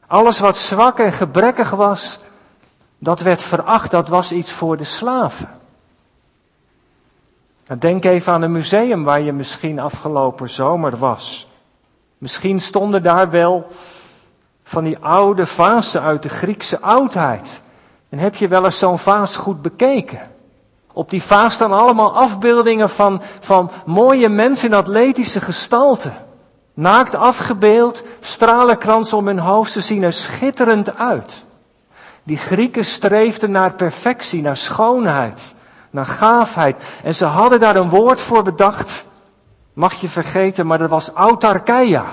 Alles 0.07 0.39
wat 0.39 0.57
zwak 0.57 0.99
en 0.99 1.13
gebrekkig 1.13 1.71
was, 1.71 2.19
dat 2.99 3.21
werd 3.21 3.43
veracht, 3.43 3.91
dat 3.91 4.09
was 4.09 4.33
iets 4.33 4.53
voor 4.53 4.77
de 4.77 4.85
slaven. 4.85 5.58
Denk 7.77 8.05
even 8.05 8.33
aan 8.33 8.43
een 8.43 8.53
museum 8.53 9.05
waar 9.05 9.21
je 9.21 9.33
misschien 9.33 9.79
afgelopen 9.79 10.49
zomer 10.49 10.97
was. 10.97 11.49
Misschien 12.19 12.61
stonden 12.61 13.03
daar 13.03 13.31
wel 13.31 13.67
van 14.63 14.85
die 14.85 14.99
oude 14.99 15.47
vazen 15.47 16.03
uit 16.03 16.23
de 16.23 16.29
Griekse 16.29 16.81
oudheid. 16.81 17.63
En 18.09 18.19
heb 18.19 18.35
je 18.35 18.49
wel 18.49 18.65
eens 18.65 18.79
zo'n 18.79 18.99
vaas 18.99 19.37
goed 19.37 19.63
bekeken? 19.63 20.31
Op 20.93 21.11
die 21.11 21.23
vaas 21.23 21.55
staan 21.55 21.73
allemaal 21.73 22.17
afbeeldingen 22.17 22.91
van, 22.91 23.23
van 23.41 23.71
mooie 23.87 24.29
mensen 24.29 24.69
in 24.69 24.75
atletische 24.75 25.41
gestalte. 25.41 26.11
Naakt 26.75 27.15
afgebeeld, 27.15 28.03
stralenkrans 28.21 29.13
om 29.13 29.27
hun 29.27 29.39
hoofd, 29.39 29.73
ze 29.73 29.81
zien 29.81 30.03
er 30.03 30.13
schitterend 30.13 30.97
uit. 30.97 31.45
Die 32.23 32.37
Grieken 32.37 32.85
streefden 32.85 33.51
naar 33.51 33.75
perfectie, 33.75 34.43
naar 34.43 34.57
schoonheid, 34.57 35.55
naar 35.91 36.07
gaafheid. 36.07 36.83
En 37.03 37.15
ze 37.15 37.25
hadden 37.25 37.61
daar 37.61 37.77
een 37.77 37.89
woord 37.89 38.21
voor 38.21 38.43
bedacht, 38.43 39.05
mag 39.73 39.95
je 39.95 40.09
vergeten, 40.09 40.67
maar 40.67 40.79
dat 40.79 40.91
was 40.91 41.11
autarkeia. 41.11 42.05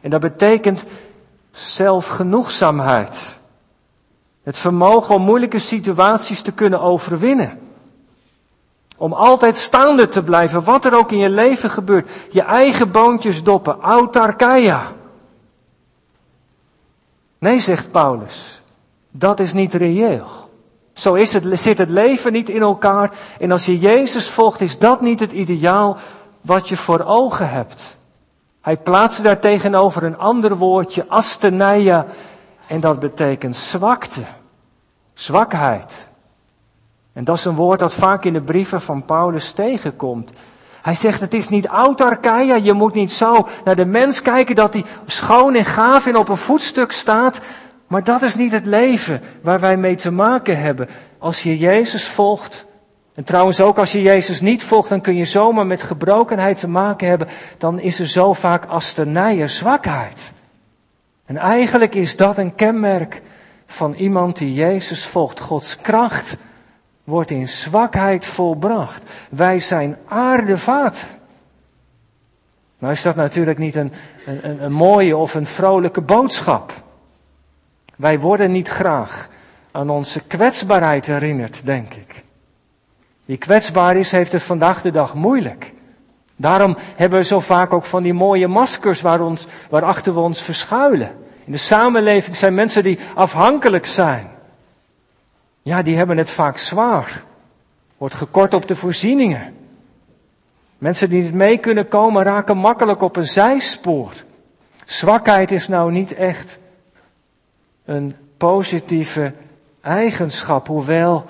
En 0.00 0.10
dat 0.10 0.20
betekent 0.20 0.84
zelfgenoegzaamheid. 1.50 3.38
Het 4.42 4.58
vermogen 4.58 5.14
om 5.14 5.22
moeilijke 5.22 5.58
situaties 5.58 6.42
te 6.42 6.52
kunnen 6.52 6.80
overwinnen. 6.80 7.60
Om 8.96 9.12
altijd 9.12 9.56
staande 9.56 10.08
te 10.08 10.22
blijven, 10.22 10.64
wat 10.64 10.84
er 10.84 10.96
ook 10.96 11.12
in 11.12 11.18
je 11.18 11.30
leven 11.30 11.70
gebeurt. 11.70 12.10
Je 12.30 12.42
eigen 12.42 12.90
boontjes 12.90 13.42
doppen, 13.42 13.80
autarkeia. 13.80 14.82
Nee, 17.38 17.58
zegt 17.58 17.90
Paulus, 17.90 18.62
dat 19.10 19.40
is 19.40 19.52
niet 19.52 19.74
reëel. 19.74 20.49
Zo 21.00 21.14
is 21.14 21.32
het, 21.32 21.60
zit 21.60 21.78
het 21.78 21.88
leven 21.88 22.32
niet 22.32 22.48
in 22.48 22.60
elkaar. 22.60 23.10
En 23.38 23.50
als 23.50 23.66
je 23.66 23.78
Jezus 23.78 24.28
volgt, 24.28 24.60
is 24.60 24.78
dat 24.78 25.00
niet 25.00 25.20
het 25.20 25.32
ideaal 25.32 25.96
wat 26.40 26.68
je 26.68 26.76
voor 26.76 27.04
ogen 27.04 27.50
hebt. 27.50 27.98
Hij 28.60 28.76
plaatste 28.76 29.22
daar 29.22 29.38
tegenover 29.38 30.02
een 30.02 30.18
ander 30.18 30.56
woordje, 30.56 31.04
asteneia, 31.08 32.06
en 32.66 32.80
dat 32.80 33.00
betekent 33.00 33.56
zwakte, 33.56 34.22
zwakheid. 35.14 36.10
En 37.12 37.24
dat 37.24 37.36
is 37.36 37.44
een 37.44 37.54
woord 37.54 37.78
dat 37.78 37.94
vaak 37.94 38.24
in 38.24 38.32
de 38.32 38.42
brieven 38.42 38.80
van 38.80 39.04
Paulus 39.04 39.52
tegenkomt. 39.52 40.32
Hij 40.82 40.94
zegt, 40.94 41.20
het 41.20 41.34
is 41.34 41.48
niet 41.48 41.66
autarkeia, 41.66 42.54
je 42.54 42.72
moet 42.72 42.94
niet 42.94 43.12
zo 43.12 43.48
naar 43.64 43.76
de 43.76 43.84
mens 43.84 44.22
kijken 44.22 44.54
dat 44.54 44.72
hij 44.72 44.84
schoon 45.06 45.54
en 45.54 45.64
gaaf 45.64 46.06
en 46.06 46.16
op 46.16 46.28
een 46.28 46.36
voetstuk 46.36 46.92
staat. 46.92 47.40
Maar 47.90 48.04
dat 48.04 48.22
is 48.22 48.34
niet 48.34 48.52
het 48.52 48.66
leven 48.66 49.20
waar 49.42 49.60
wij 49.60 49.76
mee 49.76 49.94
te 49.94 50.10
maken 50.10 50.60
hebben. 50.60 50.88
Als 51.18 51.42
je 51.42 51.58
Jezus 51.58 52.06
volgt, 52.06 52.66
en 53.14 53.24
trouwens 53.24 53.60
ook 53.60 53.78
als 53.78 53.92
je 53.92 54.02
Jezus 54.02 54.40
niet 54.40 54.64
volgt, 54.64 54.88
dan 54.88 55.00
kun 55.00 55.14
je 55.14 55.24
zomaar 55.24 55.66
met 55.66 55.82
gebrokenheid 55.82 56.58
te 56.58 56.68
maken 56.68 57.08
hebben. 57.08 57.28
Dan 57.58 57.80
is 57.80 57.98
er 57.98 58.08
zo 58.08 58.32
vaak 58.32 58.64
asternije 58.64 59.48
zwakheid. 59.48 60.32
En 61.26 61.36
eigenlijk 61.36 61.94
is 61.94 62.16
dat 62.16 62.38
een 62.38 62.54
kenmerk 62.54 63.22
van 63.66 63.94
iemand 63.94 64.36
die 64.38 64.54
Jezus 64.54 65.06
volgt. 65.06 65.40
Gods 65.40 65.76
kracht 65.76 66.36
wordt 67.04 67.30
in 67.30 67.48
zwakheid 67.48 68.26
volbracht. 68.26 69.02
Wij 69.30 69.60
zijn 69.60 69.96
aardevaten. 70.08 71.08
Nou 72.78 72.92
is 72.92 73.02
dat 73.02 73.14
natuurlijk 73.14 73.58
niet 73.58 73.74
een, 73.74 73.92
een, 74.26 74.64
een 74.64 74.72
mooie 74.72 75.16
of 75.16 75.34
een 75.34 75.46
vrolijke 75.46 76.00
boodschap. 76.00 76.72
Wij 78.00 78.18
worden 78.18 78.50
niet 78.50 78.68
graag 78.68 79.28
aan 79.70 79.90
onze 79.90 80.20
kwetsbaarheid 80.20 81.06
herinnerd, 81.06 81.64
denk 81.64 81.94
ik. 81.94 82.24
Wie 83.24 83.36
kwetsbaar 83.36 83.96
is, 83.96 84.10
heeft 84.10 84.32
het 84.32 84.42
vandaag 84.42 84.82
de 84.82 84.90
dag 84.90 85.14
moeilijk. 85.14 85.72
Daarom 86.36 86.76
hebben 86.96 87.18
we 87.18 87.24
zo 87.24 87.40
vaak 87.40 87.72
ook 87.72 87.84
van 87.84 88.02
die 88.02 88.12
mooie 88.12 88.48
maskers 88.48 89.00
waar 89.00 89.20
ons, 89.20 89.46
waarachter 89.70 90.14
we 90.14 90.20
ons 90.20 90.42
verschuilen. 90.42 91.16
In 91.44 91.52
de 91.52 91.58
samenleving 91.58 92.36
zijn 92.36 92.54
mensen 92.54 92.82
die 92.82 92.98
afhankelijk 93.14 93.86
zijn. 93.86 94.30
Ja, 95.62 95.82
die 95.82 95.96
hebben 95.96 96.18
het 96.18 96.30
vaak 96.30 96.58
zwaar. 96.58 97.22
Wordt 97.96 98.14
gekort 98.14 98.54
op 98.54 98.68
de 98.68 98.76
voorzieningen. 98.76 99.54
Mensen 100.78 101.08
die 101.08 101.22
niet 101.22 101.34
mee 101.34 101.58
kunnen 101.58 101.88
komen 101.88 102.22
raken 102.22 102.56
makkelijk 102.56 103.02
op 103.02 103.16
een 103.16 103.26
zijspoor. 103.26 104.12
Zwakheid 104.84 105.50
is 105.50 105.68
nou 105.68 105.92
niet 105.92 106.14
echt 106.14 106.59
een 107.90 108.16
positieve 108.36 109.32
eigenschap, 109.80 110.66
hoewel 110.66 111.24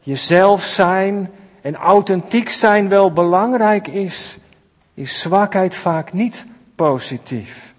jezelf 0.00 0.64
zijn 0.64 1.30
en 1.60 1.76
authentiek 1.76 2.48
zijn 2.48 2.88
wel 2.88 3.12
belangrijk 3.12 3.88
is, 3.88 4.38
is 4.94 5.20
zwakheid 5.20 5.74
vaak 5.74 6.12
niet 6.12 6.46
positief. 6.74 7.74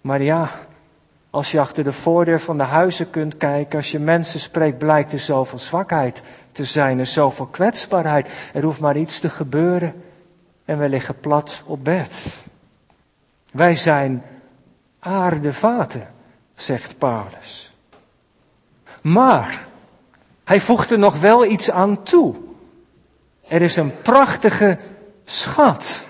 Maar 0.00 0.22
ja, 0.22 0.50
als 1.30 1.50
je 1.50 1.60
achter 1.60 1.84
de 1.84 1.92
voordeur 1.92 2.40
van 2.40 2.58
de 2.58 2.64
huizen 2.64 3.10
kunt 3.10 3.36
kijken, 3.36 3.78
als 3.78 3.90
je 3.90 3.98
mensen 3.98 4.40
spreekt, 4.40 4.78
blijkt 4.78 5.12
er 5.12 5.18
zoveel 5.18 5.58
zwakheid 5.58 6.22
te 6.52 6.64
zijn, 6.64 6.98
er 6.98 7.06
zoveel 7.06 7.46
kwetsbaarheid. 7.46 8.50
Er 8.52 8.62
hoeft 8.62 8.80
maar 8.80 8.96
iets 8.96 9.20
te 9.20 9.30
gebeuren 9.30 10.02
en 10.64 10.78
we 10.78 10.88
liggen 10.88 11.20
plat 11.20 11.62
op 11.66 11.84
bed. 11.84 12.26
Wij 13.52 13.74
zijn 13.74 14.22
aardevaten, 14.98 16.08
zegt 16.62 16.98
Paulus. 16.98 17.72
Maar 19.00 19.66
hij 20.44 20.60
voegt 20.60 20.90
er 20.90 20.98
nog 20.98 21.20
wel 21.20 21.44
iets 21.44 21.70
aan 21.70 22.02
toe. 22.02 22.34
Er 23.48 23.62
is 23.62 23.76
een 23.76 24.00
prachtige 24.02 24.78
schat. 25.24 26.06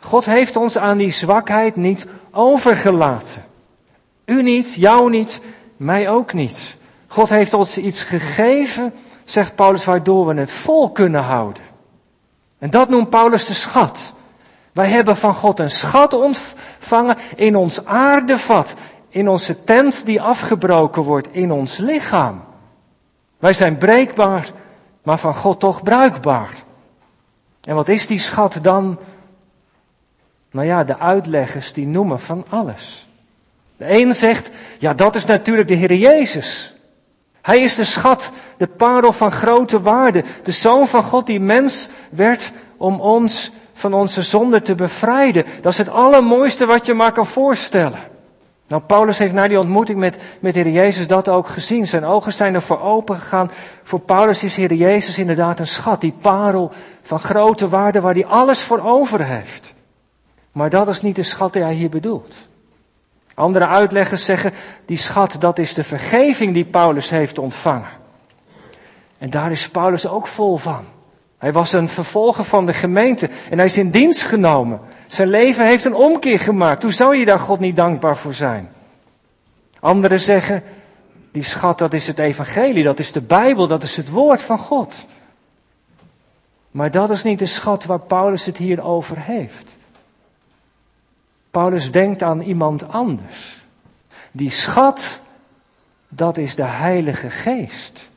God 0.00 0.24
heeft 0.24 0.56
ons 0.56 0.78
aan 0.78 0.98
die 0.98 1.10
zwakheid 1.10 1.76
niet 1.76 2.06
overgelaten. 2.30 3.44
U 4.24 4.42
niet, 4.42 4.74
jou 4.74 5.10
niet, 5.10 5.40
mij 5.76 6.08
ook 6.08 6.32
niet. 6.32 6.76
God 7.06 7.28
heeft 7.28 7.54
ons 7.54 7.78
iets 7.78 8.02
gegeven, 8.02 8.92
zegt 9.24 9.54
Paulus, 9.54 9.84
waardoor 9.84 10.26
we 10.26 10.34
het 10.34 10.52
vol 10.52 10.90
kunnen 10.90 11.22
houden. 11.22 11.64
En 12.58 12.70
dat 12.70 12.88
noemt 12.88 13.10
Paulus 13.10 13.46
de 13.46 13.54
schat. 13.54 14.12
Wij 14.72 14.88
hebben 14.88 15.16
van 15.16 15.34
God 15.34 15.58
een 15.58 15.70
schat 15.70 16.14
ontvangen 16.14 17.16
in 17.36 17.56
ons 17.56 17.84
aardevat, 17.84 18.74
in 19.14 19.28
onze 19.28 19.64
tent 19.64 20.04
die 20.04 20.22
afgebroken 20.22 21.02
wordt, 21.02 21.28
in 21.30 21.52
ons 21.52 21.78
lichaam. 21.78 22.44
Wij 23.38 23.52
zijn 23.52 23.78
breekbaar, 23.78 24.48
maar 25.02 25.18
van 25.18 25.34
God 25.34 25.60
toch 25.60 25.82
bruikbaar. 25.82 26.54
En 27.62 27.74
wat 27.74 27.88
is 27.88 28.06
die 28.06 28.18
schat 28.18 28.58
dan? 28.62 28.98
Nou 30.50 30.66
ja, 30.66 30.84
de 30.84 30.98
uitleggers 30.98 31.72
die 31.72 31.86
noemen 31.86 32.20
van 32.20 32.44
alles. 32.48 33.06
De 33.76 34.00
een 34.00 34.14
zegt, 34.14 34.50
ja 34.78 34.94
dat 34.94 35.14
is 35.14 35.24
natuurlijk 35.24 35.68
de 35.68 35.74
Heer 35.74 35.94
Jezus. 35.94 36.74
Hij 37.42 37.62
is 37.62 37.74
de 37.74 37.84
schat, 37.84 38.32
de 38.56 38.66
parel 38.66 39.12
van 39.12 39.30
grote 39.30 39.82
waarde, 39.82 40.24
de 40.42 40.52
Zoon 40.52 40.86
van 40.86 41.02
God 41.02 41.26
die 41.26 41.40
mens 41.40 41.88
werd 42.10 42.52
om 42.76 43.00
ons 43.00 43.50
van 43.72 43.92
onze 43.92 44.22
zonde 44.22 44.62
te 44.62 44.74
bevrijden. 44.74 45.44
Dat 45.60 45.72
is 45.72 45.78
het 45.78 45.88
allermooiste 45.88 46.66
wat 46.66 46.86
je 46.86 46.94
maar 46.94 47.12
kan 47.12 47.26
voorstellen. 47.26 48.12
Nou, 48.74 48.86
Paulus 48.86 49.18
heeft 49.18 49.32
na 49.32 49.48
die 49.48 49.58
ontmoeting 49.58 49.98
met, 49.98 50.22
met 50.40 50.54
Heer 50.54 50.68
Jezus 50.68 51.06
dat 51.06 51.28
ook 51.28 51.48
gezien. 51.48 51.86
Zijn 51.86 52.04
ogen 52.04 52.32
zijn 52.32 52.54
ervoor 52.54 52.80
open 52.80 53.18
gegaan. 53.18 53.50
Voor 53.82 54.00
Paulus 54.00 54.44
is 54.44 54.56
Heer 54.56 54.74
Jezus 54.74 55.18
inderdaad 55.18 55.58
een 55.58 55.66
schat, 55.66 56.00
die 56.00 56.14
parel 56.20 56.72
van 57.02 57.18
grote 57.18 57.68
waarde 57.68 58.00
waar 58.00 58.14
hij 58.14 58.26
alles 58.26 58.62
voor 58.62 58.80
over 58.84 59.24
heeft. 59.24 59.74
Maar 60.52 60.70
dat 60.70 60.88
is 60.88 61.02
niet 61.02 61.16
de 61.16 61.22
schat 61.22 61.52
die 61.52 61.62
hij 61.62 61.74
hier 61.74 61.88
bedoelt. 61.88 62.48
Andere 63.34 63.66
uitleggers 63.66 64.24
zeggen, 64.24 64.52
die 64.84 64.96
schat, 64.96 65.36
dat 65.38 65.58
is 65.58 65.74
de 65.74 65.84
vergeving 65.84 66.54
die 66.54 66.64
Paulus 66.64 67.10
heeft 67.10 67.38
ontvangen. 67.38 67.90
En 69.18 69.30
daar 69.30 69.50
is 69.50 69.68
Paulus 69.68 70.06
ook 70.06 70.26
vol 70.26 70.56
van. 70.56 70.84
Hij 71.38 71.52
was 71.52 71.72
een 71.72 71.88
vervolger 71.88 72.44
van 72.44 72.66
de 72.66 72.74
gemeente 72.74 73.28
en 73.50 73.56
hij 73.56 73.66
is 73.66 73.78
in 73.78 73.90
dienst 73.90 74.22
genomen. 74.22 74.80
Zijn 75.14 75.28
leven 75.28 75.66
heeft 75.66 75.84
een 75.84 75.94
omkeer 75.94 76.38
gemaakt. 76.38 76.82
Hoe 76.82 76.92
zou 76.92 77.16
je 77.16 77.24
daar 77.24 77.38
God 77.38 77.60
niet 77.60 77.76
dankbaar 77.76 78.16
voor 78.16 78.34
zijn? 78.34 78.68
Anderen 79.80 80.20
zeggen, 80.20 80.62
die 81.32 81.42
schat 81.42 81.78
dat 81.78 81.92
is 81.92 82.06
het 82.06 82.18
evangelie, 82.18 82.82
dat 82.82 82.98
is 82.98 83.12
de 83.12 83.20
Bijbel, 83.20 83.66
dat 83.66 83.82
is 83.82 83.96
het 83.96 84.08
woord 84.08 84.42
van 84.42 84.58
God. 84.58 85.06
Maar 86.70 86.90
dat 86.90 87.10
is 87.10 87.22
niet 87.22 87.38
de 87.38 87.46
schat 87.46 87.84
waar 87.84 88.00
Paulus 88.00 88.46
het 88.46 88.56
hier 88.56 88.82
over 88.82 89.18
heeft. 89.18 89.76
Paulus 91.50 91.90
denkt 91.90 92.22
aan 92.22 92.40
iemand 92.40 92.88
anders. 92.88 93.64
Die 94.30 94.50
schat, 94.50 95.20
dat 96.08 96.36
is 96.36 96.54
de 96.54 96.62
Heilige 96.62 97.30
Geest. 97.30 98.10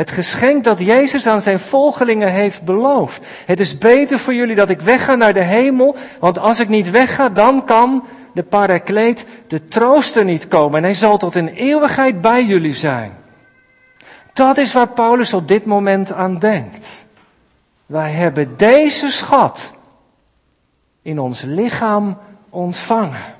Het 0.00 0.10
geschenk 0.10 0.64
dat 0.64 0.78
Jezus 0.78 1.26
aan 1.26 1.42
zijn 1.42 1.60
volgelingen 1.60 2.32
heeft 2.32 2.62
beloofd. 2.62 3.26
Het 3.46 3.60
is 3.60 3.78
beter 3.78 4.18
voor 4.18 4.34
jullie 4.34 4.54
dat 4.54 4.70
ik 4.70 4.80
wegga 4.80 5.14
naar 5.14 5.32
de 5.32 5.42
hemel, 5.42 5.96
want 6.20 6.38
als 6.38 6.60
ik 6.60 6.68
niet 6.68 6.90
wegga, 6.90 7.28
dan 7.28 7.64
kan 7.64 8.04
de 8.34 8.42
parakleet, 8.42 9.26
de 9.46 9.68
trooster 9.68 10.24
niet 10.24 10.48
komen 10.48 10.76
en 10.76 10.82
hij 10.82 10.94
zal 10.94 11.18
tot 11.18 11.36
in 11.36 11.48
eeuwigheid 11.48 12.20
bij 12.20 12.44
jullie 12.44 12.74
zijn. 12.74 13.12
Dat 14.32 14.56
is 14.56 14.72
waar 14.72 14.88
Paulus 14.88 15.32
op 15.32 15.48
dit 15.48 15.64
moment 15.64 16.12
aan 16.12 16.38
denkt. 16.38 17.06
Wij 17.86 18.10
hebben 18.10 18.56
deze 18.56 19.10
schat 19.10 19.74
in 21.02 21.18
ons 21.18 21.42
lichaam 21.42 22.18
ontvangen. 22.50 23.34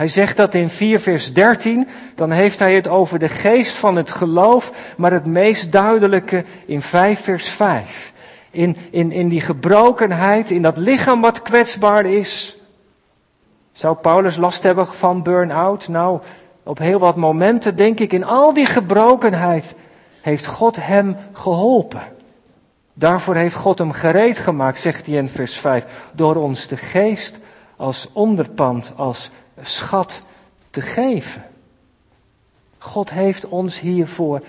Hij 0.00 0.08
zegt 0.08 0.36
dat 0.36 0.54
in 0.54 0.70
4 0.70 1.00
vers 1.00 1.32
13, 1.32 1.88
dan 2.14 2.30
heeft 2.30 2.58
hij 2.58 2.74
het 2.74 2.88
over 2.88 3.18
de 3.18 3.28
geest 3.28 3.76
van 3.76 3.96
het 3.96 4.10
geloof, 4.10 4.94
maar 4.96 5.12
het 5.12 5.26
meest 5.26 5.72
duidelijke 5.72 6.44
in 6.66 6.82
5 6.82 7.20
vers 7.20 7.48
5. 7.48 8.12
In, 8.50 8.76
in, 8.90 9.12
in 9.12 9.28
die 9.28 9.40
gebrokenheid, 9.40 10.50
in 10.50 10.62
dat 10.62 10.76
lichaam 10.76 11.20
wat 11.20 11.42
kwetsbaar 11.42 12.06
is. 12.06 12.58
Zou 13.72 13.96
Paulus 13.96 14.36
last 14.36 14.62
hebben 14.62 14.86
van 14.86 15.22
burn-out? 15.22 15.88
Nou, 15.88 16.20
op 16.62 16.78
heel 16.78 16.98
wat 16.98 17.16
momenten 17.16 17.76
denk 17.76 18.00
ik, 18.00 18.12
in 18.12 18.24
al 18.24 18.52
die 18.52 18.66
gebrokenheid 18.66 19.74
heeft 20.20 20.46
God 20.46 20.76
hem 20.76 21.16
geholpen. 21.32 22.02
Daarvoor 22.94 23.34
heeft 23.34 23.54
God 23.54 23.78
hem 23.78 23.92
gereed 23.92 24.38
gemaakt, 24.38 24.78
zegt 24.78 25.06
hij 25.06 25.14
in 25.14 25.28
vers 25.28 25.56
5, 25.56 25.84
door 26.12 26.36
ons 26.36 26.66
de 26.66 26.76
geest 26.76 27.38
als 27.76 28.08
onderpand, 28.12 28.92
als 28.96 29.30
schat 29.62 30.22
te 30.70 30.80
geven. 30.80 31.44
God 32.78 33.10
heeft 33.10 33.48
ons 33.48 33.80
hiervoor 33.80 34.42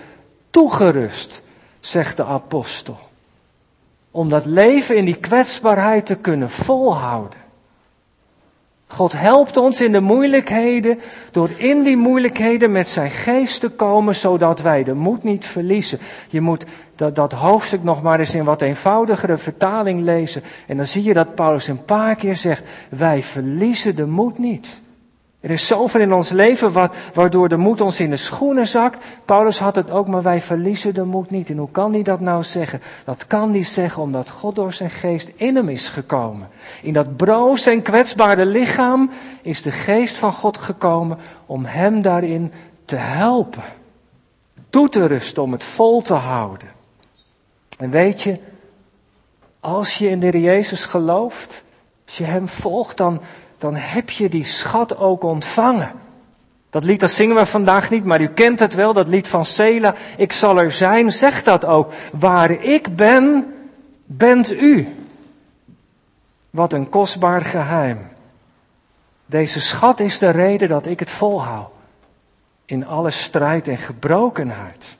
toegerust, 0.50 1.42
zegt 1.80 2.16
de 2.16 2.24
apostel. 2.24 2.98
Om 4.10 4.28
dat 4.28 4.44
leven 4.44 4.96
in 4.96 5.04
die 5.04 5.16
kwetsbaarheid 5.16 6.06
te 6.06 6.14
kunnen 6.14 6.50
volhouden. 6.50 7.40
God 8.92 9.12
helpt 9.12 9.56
ons 9.56 9.80
in 9.80 9.92
de 9.92 10.00
moeilijkheden 10.00 11.00
door 11.30 11.50
in 11.56 11.82
die 11.82 11.96
moeilijkheden 11.96 12.72
met 12.72 12.88
zijn 12.88 13.10
geest 13.10 13.60
te 13.60 13.68
komen, 13.68 14.14
zodat 14.14 14.60
wij 14.60 14.84
de 14.84 14.94
moed 14.94 15.22
niet 15.22 15.46
verliezen. 15.46 15.98
Je 16.28 16.40
moet 16.40 16.64
dat, 16.96 17.14
dat 17.14 17.32
hoofdstuk 17.32 17.82
nog 17.82 18.02
maar 18.02 18.18
eens 18.18 18.34
in 18.34 18.44
wat 18.44 18.60
eenvoudigere 18.60 19.36
vertaling 19.36 20.00
lezen. 20.00 20.42
En 20.66 20.76
dan 20.76 20.86
zie 20.86 21.02
je 21.02 21.12
dat 21.12 21.34
Paulus 21.34 21.68
een 21.68 21.84
paar 21.84 22.14
keer 22.14 22.36
zegt, 22.36 22.68
wij 22.88 23.22
verliezen 23.22 23.96
de 23.96 24.06
moed 24.06 24.38
niet. 24.38 24.82
Er 25.42 25.50
is 25.50 25.66
zoveel 25.66 26.00
in 26.00 26.12
ons 26.12 26.30
leven 26.30 26.72
wat, 26.72 26.96
waardoor 27.14 27.48
de 27.48 27.56
moed 27.56 27.80
ons 27.80 28.00
in 28.00 28.10
de 28.10 28.16
schoenen 28.16 28.66
zakt. 28.66 29.04
Paulus 29.24 29.58
had 29.58 29.74
het 29.74 29.90
ook, 29.90 30.08
maar 30.08 30.22
wij 30.22 30.40
verliezen 30.40 30.94
de 30.94 31.04
moed 31.04 31.30
niet. 31.30 31.50
En 31.50 31.56
hoe 31.56 31.70
kan 31.70 31.92
hij 31.92 32.02
dat 32.02 32.20
nou 32.20 32.44
zeggen? 32.44 32.80
Dat 33.04 33.26
kan 33.26 33.50
hij 33.52 33.64
zeggen 33.64 34.02
omdat 34.02 34.30
God 34.30 34.54
door 34.54 34.72
zijn 34.72 34.90
geest 34.90 35.30
in 35.34 35.56
hem 35.56 35.68
is 35.68 35.88
gekomen. 35.88 36.48
In 36.82 36.92
dat 36.92 37.16
broos 37.16 37.66
en 37.66 37.82
kwetsbare 37.82 38.46
lichaam 38.46 39.10
is 39.42 39.62
de 39.62 39.70
geest 39.70 40.16
van 40.16 40.32
God 40.32 40.58
gekomen 40.58 41.18
om 41.46 41.64
hem 41.64 42.02
daarin 42.02 42.52
te 42.84 42.96
helpen. 42.96 43.64
Toe 44.70 44.88
te 44.88 45.06
rusten, 45.06 45.42
om 45.42 45.52
het 45.52 45.64
vol 45.64 46.02
te 46.02 46.14
houden. 46.14 46.68
En 47.78 47.90
weet 47.90 48.22
je, 48.22 48.38
als 49.60 49.98
je 49.98 50.08
in 50.08 50.20
de 50.20 50.40
Jezus 50.40 50.84
gelooft, 50.84 51.64
als 52.06 52.18
je 52.18 52.24
hem 52.24 52.48
volgt, 52.48 52.96
dan, 52.96 53.20
dan 53.62 53.74
heb 53.74 54.10
je 54.10 54.28
die 54.28 54.44
schat 54.44 54.96
ook 54.96 55.22
ontvangen. 55.22 55.92
Dat 56.70 56.84
lied 56.84 57.00
dat 57.00 57.10
zingen 57.10 57.36
we 57.36 57.46
vandaag 57.46 57.90
niet, 57.90 58.04
maar 58.04 58.20
u 58.20 58.26
kent 58.26 58.58
het 58.58 58.74
wel, 58.74 58.92
dat 58.92 59.08
lied 59.08 59.28
van 59.28 59.44
Sela. 59.44 59.94
Ik 60.16 60.32
zal 60.32 60.58
er 60.58 60.72
zijn, 60.72 61.12
zegt 61.12 61.44
dat 61.44 61.64
ook. 61.64 61.92
Waar 62.18 62.50
ik 62.50 62.96
ben, 62.96 63.54
bent 64.04 64.52
u. 64.52 64.88
Wat 66.50 66.72
een 66.72 66.88
kostbaar 66.88 67.40
geheim. 67.40 67.98
Deze 69.26 69.60
schat 69.60 70.00
is 70.00 70.18
de 70.18 70.30
reden 70.30 70.68
dat 70.68 70.86
ik 70.86 71.00
het 71.00 71.10
volhoud. 71.10 71.70
In 72.64 72.86
alle 72.86 73.10
strijd 73.10 73.68
en 73.68 73.78
gebrokenheid. 73.78 74.96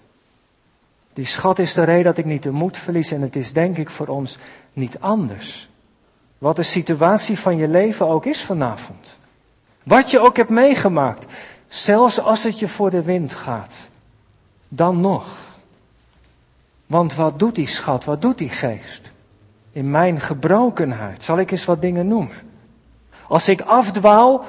Die 1.13 1.27
schat 1.27 1.59
is 1.59 1.75
de 1.75 1.85
reden 1.85 2.05
dat 2.05 2.19
ik 2.19 2.25
niet 2.25 2.43
de 2.43 2.51
moed 2.51 2.79
verlies 2.79 3.11
en 3.11 3.21
het 3.21 3.37
is 3.37 3.53
denk 3.53 3.77
ik 3.77 3.91
voor 3.91 4.07
ons 4.07 4.39
niet 4.73 5.01
anders. 5.01 5.71
Wat 6.43 6.57
de 6.57 6.63
situatie 6.63 7.39
van 7.39 7.57
je 7.57 7.69
leven 7.69 8.09
ook 8.09 8.27
is 8.27 8.43
vanavond. 8.43 9.19
Wat 9.83 10.11
je 10.11 10.19
ook 10.19 10.37
hebt 10.37 10.51
meegemaakt. 10.51 11.25
Zelfs 11.69 12.21
als 12.21 12.45
het 12.45 12.59
je 12.59 12.69
voor 12.69 12.91
de 12.91 13.03
wind 13.03 13.35
gaat. 13.35 13.75
Dan 14.69 15.01
nog. 15.01 15.37
Want 16.87 17.15
wat 17.15 17.39
doet 17.39 17.55
die 17.55 17.67
schat? 17.67 18.05
Wat 18.05 18.23
doet 18.23 18.39
die 18.39 18.49
geest? 18.49 19.13
In 19.73 19.91
mijn 19.91 20.21
gebrokenheid. 20.21 21.23
Zal 21.23 21.39
ik 21.39 21.51
eens 21.51 21.65
wat 21.65 21.81
dingen 21.81 22.09
noemen? 22.09 22.37
Als 23.27 23.49
ik 23.49 23.61
afdwaal, 23.61 24.45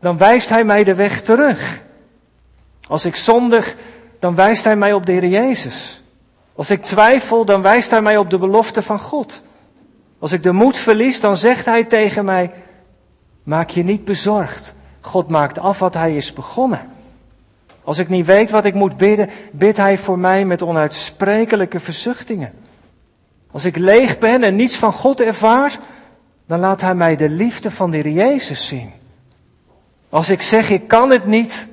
dan 0.00 0.16
wijst 0.16 0.48
hij 0.48 0.64
mij 0.64 0.84
de 0.84 0.94
weg 0.94 1.22
terug. 1.22 1.82
Als 2.88 3.04
ik 3.04 3.16
zondig, 3.16 3.76
dan 4.18 4.34
wijst 4.34 4.64
hij 4.64 4.76
mij 4.76 4.92
op 4.92 5.06
de 5.06 5.12
Heer 5.12 5.26
Jezus. 5.26 6.02
Als 6.54 6.70
ik 6.70 6.82
twijfel, 6.82 7.44
dan 7.44 7.62
wijst 7.62 7.90
hij 7.90 8.02
mij 8.02 8.16
op 8.16 8.30
de 8.30 8.38
belofte 8.38 8.82
van 8.82 8.98
God. 8.98 9.42
Als 10.18 10.32
ik 10.32 10.42
de 10.42 10.52
moed 10.52 10.76
verlies, 10.76 11.20
dan 11.20 11.36
zegt 11.36 11.64
hij 11.64 11.84
tegen 11.84 12.24
mij, 12.24 12.50
maak 13.42 13.70
je 13.70 13.82
niet 13.82 14.04
bezorgd. 14.04 14.74
God 15.00 15.28
maakt 15.28 15.58
af 15.58 15.78
wat 15.78 15.94
hij 15.94 16.16
is 16.16 16.32
begonnen. 16.32 16.90
Als 17.84 17.98
ik 17.98 18.08
niet 18.08 18.26
weet 18.26 18.50
wat 18.50 18.64
ik 18.64 18.74
moet 18.74 18.96
bidden, 18.96 19.30
bidt 19.52 19.76
hij 19.76 19.98
voor 19.98 20.18
mij 20.18 20.44
met 20.44 20.62
onuitsprekelijke 20.62 21.80
verzuchtingen. 21.80 22.52
Als 23.50 23.64
ik 23.64 23.76
leeg 23.76 24.18
ben 24.18 24.42
en 24.42 24.54
niets 24.54 24.76
van 24.76 24.92
God 24.92 25.20
ervaar, 25.20 25.78
dan 26.46 26.58
laat 26.58 26.80
hij 26.80 26.94
mij 26.94 27.16
de 27.16 27.28
liefde 27.28 27.70
van 27.70 27.90
de 27.90 28.12
Jezus 28.12 28.68
zien. 28.68 28.92
Als 30.08 30.30
ik 30.30 30.42
zeg 30.42 30.70
ik 30.70 30.88
kan 30.88 31.10
het 31.10 31.26
niet, 31.26 31.68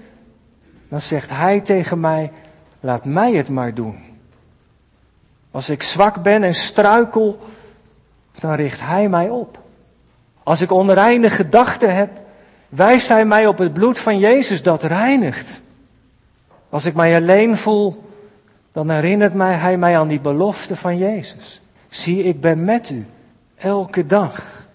dan 0.89 1.01
zegt 1.01 1.29
hij 1.29 1.59
tegen 1.59 1.99
mij, 1.99 2.31
laat 2.79 3.05
mij 3.05 3.33
het 3.33 3.49
maar 3.49 3.73
doen. 3.73 3.97
Als 5.51 5.69
ik 5.69 5.83
zwak 5.83 6.23
ben 6.23 6.43
en 6.43 6.55
struikel, 6.55 7.39
dan 8.39 8.53
richt 8.53 8.81
Hij 8.81 9.09
mij 9.09 9.29
op. 9.29 9.59
Als 10.43 10.61
ik 10.61 10.71
onreine 10.71 11.29
gedachten 11.29 11.95
heb, 11.95 12.09
wijst 12.69 13.07
Hij 13.07 13.25
mij 13.25 13.47
op 13.47 13.57
het 13.57 13.73
bloed 13.73 13.99
van 13.99 14.19
Jezus 14.19 14.63
dat 14.63 14.83
reinigt. 14.83 15.61
Als 16.69 16.85
ik 16.85 16.93
mij 16.93 17.15
alleen 17.15 17.57
voel, 17.57 18.03
dan 18.71 18.89
herinnert 18.89 19.33
mij 19.33 19.53
Hij 19.53 19.77
mij 19.77 19.99
aan 19.99 20.07
die 20.07 20.19
belofte 20.19 20.75
van 20.75 20.97
Jezus. 20.97 21.61
Zie, 21.89 22.23
ik 22.23 22.41
ben 22.41 22.63
met 22.63 22.89
u, 22.89 23.05
elke 23.55 24.03
dag, 24.03 24.65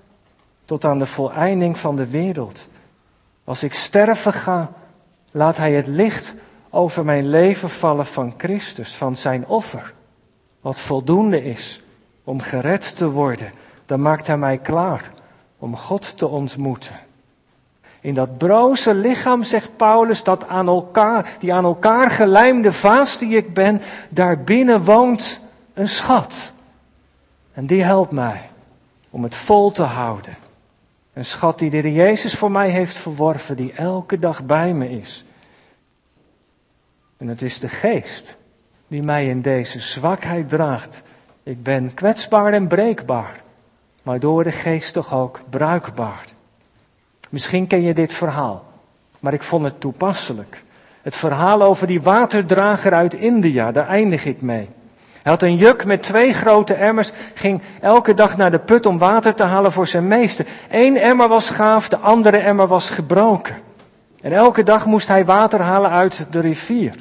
tot 0.64 0.84
aan 0.84 0.98
de 0.98 1.06
voleinding 1.06 1.78
van 1.78 1.96
de 1.96 2.06
wereld. 2.06 2.68
Als 3.44 3.62
ik 3.62 3.74
sterven 3.74 4.32
ga, 4.32 4.72
laat 5.30 5.56
Hij 5.56 5.72
het 5.72 5.86
licht 5.86 6.34
over 6.70 7.04
mijn 7.04 7.28
leven 7.28 7.70
vallen 7.70 8.06
van 8.06 8.34
Christus, 8.36 8.94
van 8.94 9.16
Zijn 9.16 9.46
offer, 9.46 9.92
wat 10.60 10.80
voldoende 10.80 11.44
is 11.44 11.80
om 12.30 12.40
gered 12.40 12.96
te 12.96 13.10
worden, 13.10 13.52
dan 13.86 14.02
maakt 14.02 14.26
hij 14.26 14.36
mij 14.36 14.58
klaar 14.58 15.10
om 15.58 15.76
God 15.76 16.18
te 16.18 16.26
ontmoeten. 16.26 16.96
In 18.00 18.14
dat 18.14 18.38
broze 18.38 18.94
lichaam, 18.94 19.42
zegt 19.42 19.76
Paulus, 19.76 20.24
dat 20.24 20.48
aan 20.48 20.66
elkaar, 20.66 21.36
die 21.38 21.54
aan 21.54 21.64
elkaar 21.64 22.10
gelijmde 22.10 22.72
vaas 22.72 23.18
die 23.18 23.36
ik 23.36 23.54
ben, 23.54 23.80
daarbinnen 24.08 24.84
woont 24.84 25.40
een 25.74 25.88
schat. 25.88 26.52
En 27.52 27.66
die 27.66 27.82
helpt 27.82 28.10
mij 28.10 28.50
om 29.10 29.22
het 29.22 29.34
vol 29.34 29.70
te 29.70 29.82
houden. 29.82 30.36
Een 31.12 31.24
schat 31.24 31.58
die 31.58 31.70
de 31.70 31.92
Jezus 31.92 32.34
voor 32.34 32.50
mij 32.50 32.70
heeft 32.70 32.98
verworven, 32.98 33.56
die 33.56 33.72
elke 33.72 34.18
dag 34.18 34.44
bij 34.44 34.74
me 34.74 34.90
is. 34.90 35.24
En 37.16 37.28
het 37.28 37.42
is 37.42 37.58
de 37.58 37.68
geest 37.68 38.36
die 38.88 39.02
mij 39.02 39.28
in 39.28 39.42
deze 39.42 39.80
zwakheid 39.80 40.48
draagt 40.48 41.02
ik 41.42 41.62
ben 41.62 41.94
kwetsbaar 41.94 42.52
en 42.52 42.66
breekbaar, 42.66 43.40
maar 44.02 44.20
door 44.20 44.44
de 44.44 44.52
geest 44.52 44.92
toch 44.92 45.14
ook 45.14 45.40
bruikbaar. 45.50 46.24
Misschien 47.30 47.66
ken 47.66 47.82
je 47.82 47.94
dit 47.94 48.12
verhaal, 48.12 48.64
maar 49.18 49.32
ik 49.32 49.42
vond 49.42 49.64
het 49.64 49.80
toepasselijk. 49.80 50.62
Het 51.02 51.16
verhaal 51.16 51.62
over 51.62 51.86
die 51.86 52.02
waterdrager 52.02 52.92
uit 52.92 53.14
India, 53.14 53.72
daar 53.72 53.88
eindig 53.88 54.24
ik 54.24 54.40
mee. 54.40 54.68
Hij 55.22 55.32
had 55.32 55.42
een 55.42 55.56
juk 55.56 55.84
met 55.84 56.02
twee 56.02 56.32
grote 56.32 56.74
emmers, 56.74 57.12
ging 57.34 57.62
elke 57.80 58.14
dag 58.14 58.36
naar 58.36 58.50
de 58.50 58.58
put 58.58 58.86
om 58.86 58.98
water 58.98 59.34
te 59.34 59.42
halen 59.42 59.72
voor 59.72 59.86
zijn 59.86 60.08
meester. 60.08 60.46
Eén 60.70 60.96
emmer 60.96 61.28
was 61.28 61.50
gaaf, 61.50 61.88
de 61.88 61.96
andere 61.96 62.36
emmer 62.36 62.66
was 62.66 62.90
gebroken. 62.90 63.56
En 64.22 64.32
elke 64.32 64.62
dag 64.62 64.86
moest 64.86 65.08
hij 65.08 65.24
water 65.24 65.60
halen 65.60 65.90
uit 65.90 66.26
de 66.30 66.40
rivier. 66.40 66.94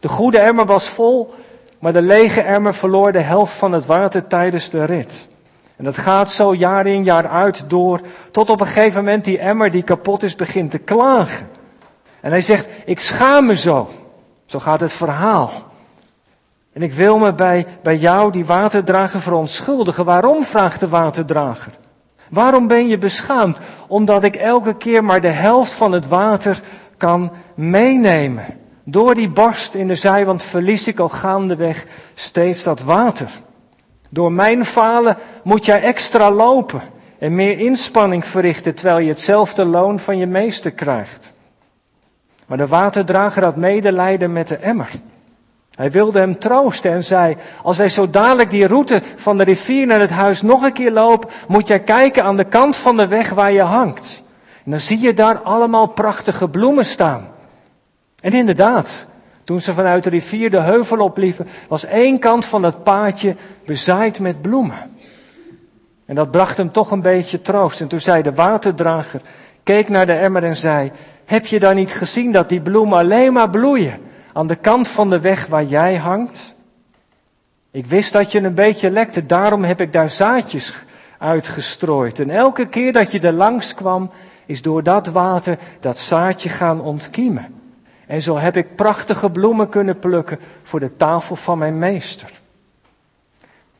De 0.00 0.08
goede 0.08 0.38
emmer 0.38 0.66
was 0.66 0.88
vol, 0.88 1.34
maar 1.84 1.92
de 1.92 2.02
lege 2.02 2.40
emmer 2.40 2.74
verloor 2.74 3.12
de 3.12 3.20
helft 3.20 3.54
van 3.54 3.72
het 3.72 3.86
water 3.86 4.26
tijdens 4.26 4.70
de 4.70 4.84
rit. 4.84 5.28
En 5.76 5.84
dat 5.84 5.98
gaat 5.98 6.30
zo 6.30 6.54
jaar 6.54 6.86
in 6.86 7.04
jaar 7.04 7.28
uit 7.28 7.64
door, 7.70 8.00
tot 8.30 8.50
op 8.50 8.60
een 8.60 8.66
gegeven 8.66 9.04
moment 9.04 9.24
die 9.24 9.38
emmer 9.38 9.70
die 9.70 9.82
kapot 9.82 10.22
is 10.22 10.36
begint 10.36 10.70
te 10.70 10.78
klagen. 10.78 11.48
En 12.20 12.30
hij 12.30 12.40
zegt, 12.40 12.68
ik 12.84 13.00
schaam 13.00 13.46
me 13.46 13.56
zo. 13.56 13.88
Zo 14.44 14.58
gaat 14.58 14.80
het 14.80 14.92
verhaal. 14.92 15.50
En 16.72 16.82
ik 16.82 16.92
wil 16.92 17.18
me 17.18 17.32
bij, 17.32 17.66
bij 17.82 17.96
jou, 17.96 18.32
die 18.32 18.44
waterdrager, 18.44 19.20
verontschuldigen. 19.20 20.04
Waarom, 20.04 20.44
vraagt 20.44 20.80
de 20.80 20.88
waterdrager. 20.88 21.72
Waarom 22.30 22.66
ben 22.66 22.88
je 22.88 22.98
beschaamd? 22.98 23.58
Omdat 23.86 24.22
ik 24.22 24.36
elke 24.36 24.76
keer 24.76 25.04
maar 25.04 25.20
de 25.20 25.28
helft 25.28 25.72
van 25.72 25.92
het 25.92 26.08
water 26.08 26.60
kan 26.96 27.32
meenemen. 27.54 28.62
Door 28.84 29.14
die 29.14 29.28
barst 29.28 29.74
in 29.74 29.86
de 29.86 29.94
zijwand 29.94 30.42
verlies 30.42 30.88
ik 30.88 30.98
al 30.98 31.08
gaandeweg 31.08 31.86
steeds 32.14 32.62
dat 32.62 32.80
water. 32.80 33.28
Door 34.10 34.32
mijn 34.32 34.64
falen 34.64 35.16
moet 35.42 35.64
jij 35.64 35.82
extra 35.82 36.30
lopen 36.30 36.82
en 37.18 37.34
meer 37.34 37.58
inspanning 37.58 38.26
verrichten 38.26 38.74
terwijl 38.74 38.98
je 38.98 39.08
hetzelfde 39.08 39.64
loon 39.64 39.98
van 39.98 40.18
je 40.18 40.26
meester 40.26 40.70
krijgt. 40.70 41.34
Maar 42.46 42.58
de 42.58 42.66
waterdrager 42.66 43.44
had 43.44 43.56
medelijden 43.56 44.32
met 44.32 44.48
de 44.48 44.56
emmer. 44.56 44.90
Hij 45.74 45.90
wilde 45.90 46.18
hem 46.18 46.38
troosten 46.38 46.90
en 46.90 47.04
zei, 47.04 47.36
als 47.62 47.76
wij 47.76 47.88
zo 47.88 48.10
dadelijk 48.10 48.50
die 48.50 48.66
route 48.66 49.02
van 49.16 49.38
de 49.38 49.44
rivier 49.44 49.86
naar 49.86 50.00
het 50.00 50.10
huis 50.10 50.42
nog 50.42 50.62
een 50.62 50.72
keer 50.72 50.92
lopen, 50.92 51.30
moet 51.48 51.68
jij 51.68 51.80
kijken 51.80 52.24
aan 52.24 52.36
de 52.36 52.44
kant 52.44 52.76
van 52.76 52.96
de 52.96 53.06
weg 53.06 53.30
waar 53.30 53.52
je 53.52 53.62
hangt. 53.62 54.22
En 54.64 54.70
dan 54.70 54.80
zie 54.80 55.00
je 55.00 55.14
daar 55.14 55.38
allemaal 55.38 55.86
prachtige 55.86 56.48
bloemen 56.48 56.84
staan. 56.84 57.33
En 58.24 58.32
inderdaad, 58.32 59.06
toen 59.44 59.60
ze 59.60 59.74
vanuit 59.74 60.04
de 60.04 60.10
rivier 60.10 60.50
de 60.50 60.60
heuvel 60.60 60.98
opliepen, 60.98 61.46
was 61.68 61.84
één 61.84 62.18
kant 62.18 62.44
van 62.44 62.62
het 62.62 62.82
paadje 62.82 63.36
bezaaid 63.66 64.20
met 64.20 64.42
bloemen. 64.42 64.96
En 66.06 66.14
dat 66.14 66.30
bracht 66.30 66.56
hem 66.56 66.72
toch 66.72 66.90
een 66.90 67.02
beetje 67.02 67.40
troost. 67.40 67.80
En 67.80 67.88
toen 67.88 68.00
zei 68.00 68.22
de 68.22 68.32
waterdrager, 68.32 69.20
keek 69.62 69.88
naar 69.88 70.06
de 70.06 70.12
emmer 70.12 70.44
en 70.44 70.56
zei, 70.56 70.92
heb 71.24 71.46
je 71.46 71.58
dan 71.58 71.74
niet 71.74 71.92
gezien 71.92 72.32
dat 72.32 72.48
die 72.48 72.60
bloemen 72.60 72.98
alleen 72.98 73.32
maar 73.32 73.50
bloeien 73.50 74.00
aan 74.32 74.46
de 74.46 74.56
kant 74.56 74.88
van 74.88 75.10
de 75.10 75.20
weg 75.20 75.46
waar 75.46 75.64
jij 75.64 75.96
hangt? 75.96 76.54
Ik 77.70 77.86
wist 77.86 78.12
dat 78.12 78.32
je 78.32 78.40
een 78.40 78.54
beetje 78.54 78.90
lekte, 78.90 79.26
daarom 79.26 79.64
heb 79.64 79.80
ik 79.80 79.92
daar 79.92 80.10
zaadjes 80.10 80.74
uitgestrooid. 81.18 82.20
En 82.20 82.30
elke 82.30 82.66
keer 82.66 82.92
dat 82.92 83.12
je 83.12 83.20
er 83.20 83.32
langs 83.32 83.74
kwam, 83.74 84.10
is 84.46 84.62
door 84.62 84.82
dat 84.82 85.06
water 85.06 85.58
dat 85.80 85.98
zaadje 85.98 86.48
gaan 86.48 86.80
ontkiemen. 86.80 87.62
En 88.06 88.22
zo 88.22 88.38
heb 88.38 88.56
ik 88.56 88.76
prachtige 88.76 89.30
bloemen 89.30 89.68
kunnen 89.68 89.98
plukken 89.98 90.38
voor 90.62 90.80
de 90.80 90.96
tafel 90.96 91.36
van 91.36 91.58
mijn 91.58 91.78
meester. 91.78 92.30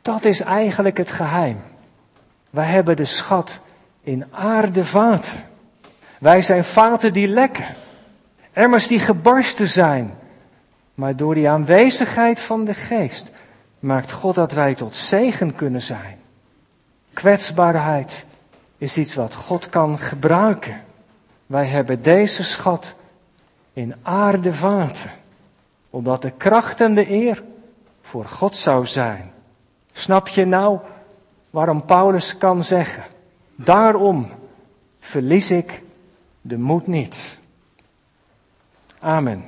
Dat 0.03 0.25
is 0.25 0.41
eigenlijk 0.41 0.97
het 0.97 1.11
geheim. 1.11 1.61
Wij 2.51 2.67
hebben 2.67 2.97
de 2.97 3.05
schat 3.05 3.61
in 4.03 4.25
aardevaten. 4.31 5.45
Wij 6.19 6.43
zijn 6.43 6.65
vaten 6.65 7.13
die 7.13 7.29
lekken. 7.29 7.67
Emmers 8.53 8.87
die 8.87 8.99
gebarsten 8.99 9.69
zijn. 9.69 10.15
Maar 10.95 11.17
door 11.17 11.35
die 11.35 11.49
aanwezigheid 11.49 12.41
van 12.41 12.65
de 12.65 12.75
geest 12.75 13.31
maakt 13.79 14.13
God 14.13 14.35
dat 14.35 14.53
wij 14.53 14.75
tot 14.75 14.97
zegen 14.97 15.55
kunnen 15.55 15.83
zijn. 15.83 16.19
Kwetsbaarheid 17.13 18.25
is 18.79 18.97
iets 18.97 19.15
wat 19.15 19.35
God 19.35 19.69
kan 19.69 19.99
gebruiken. 19.99 20.81
Wij 21.47 21.67
hebben 21.67 22.03
deze 22.03 22.43
schat 22.43 22.95
in 23.75 23.95
aardevaten, 24.03 25.11
omdat 25.91 26.23
de 26.23 26.31
kracht 26.31 26.81
en 26.81 26.95
de 26.95 27.11
eer 27.11 27.43
voor 28.03 28.25
God 28.25 28.57
zou 28.57 28.87
zijn. 28.87 29.33
Snap 29.93 30.29
je 30.29 30.45
nou 30.45 30.79
waarom 31.51 31.85
Paulus 31.85 32.39
kan 32.39 32.65
zeggen, 32.65 33.05
daarom 33.55 34.29
verlies 35.01 35.51
ik 35.51 35.83
de 36.41 36.59
moed 36.59 36.87
niet. 36.87 37.39
Amen. 38.99 39.45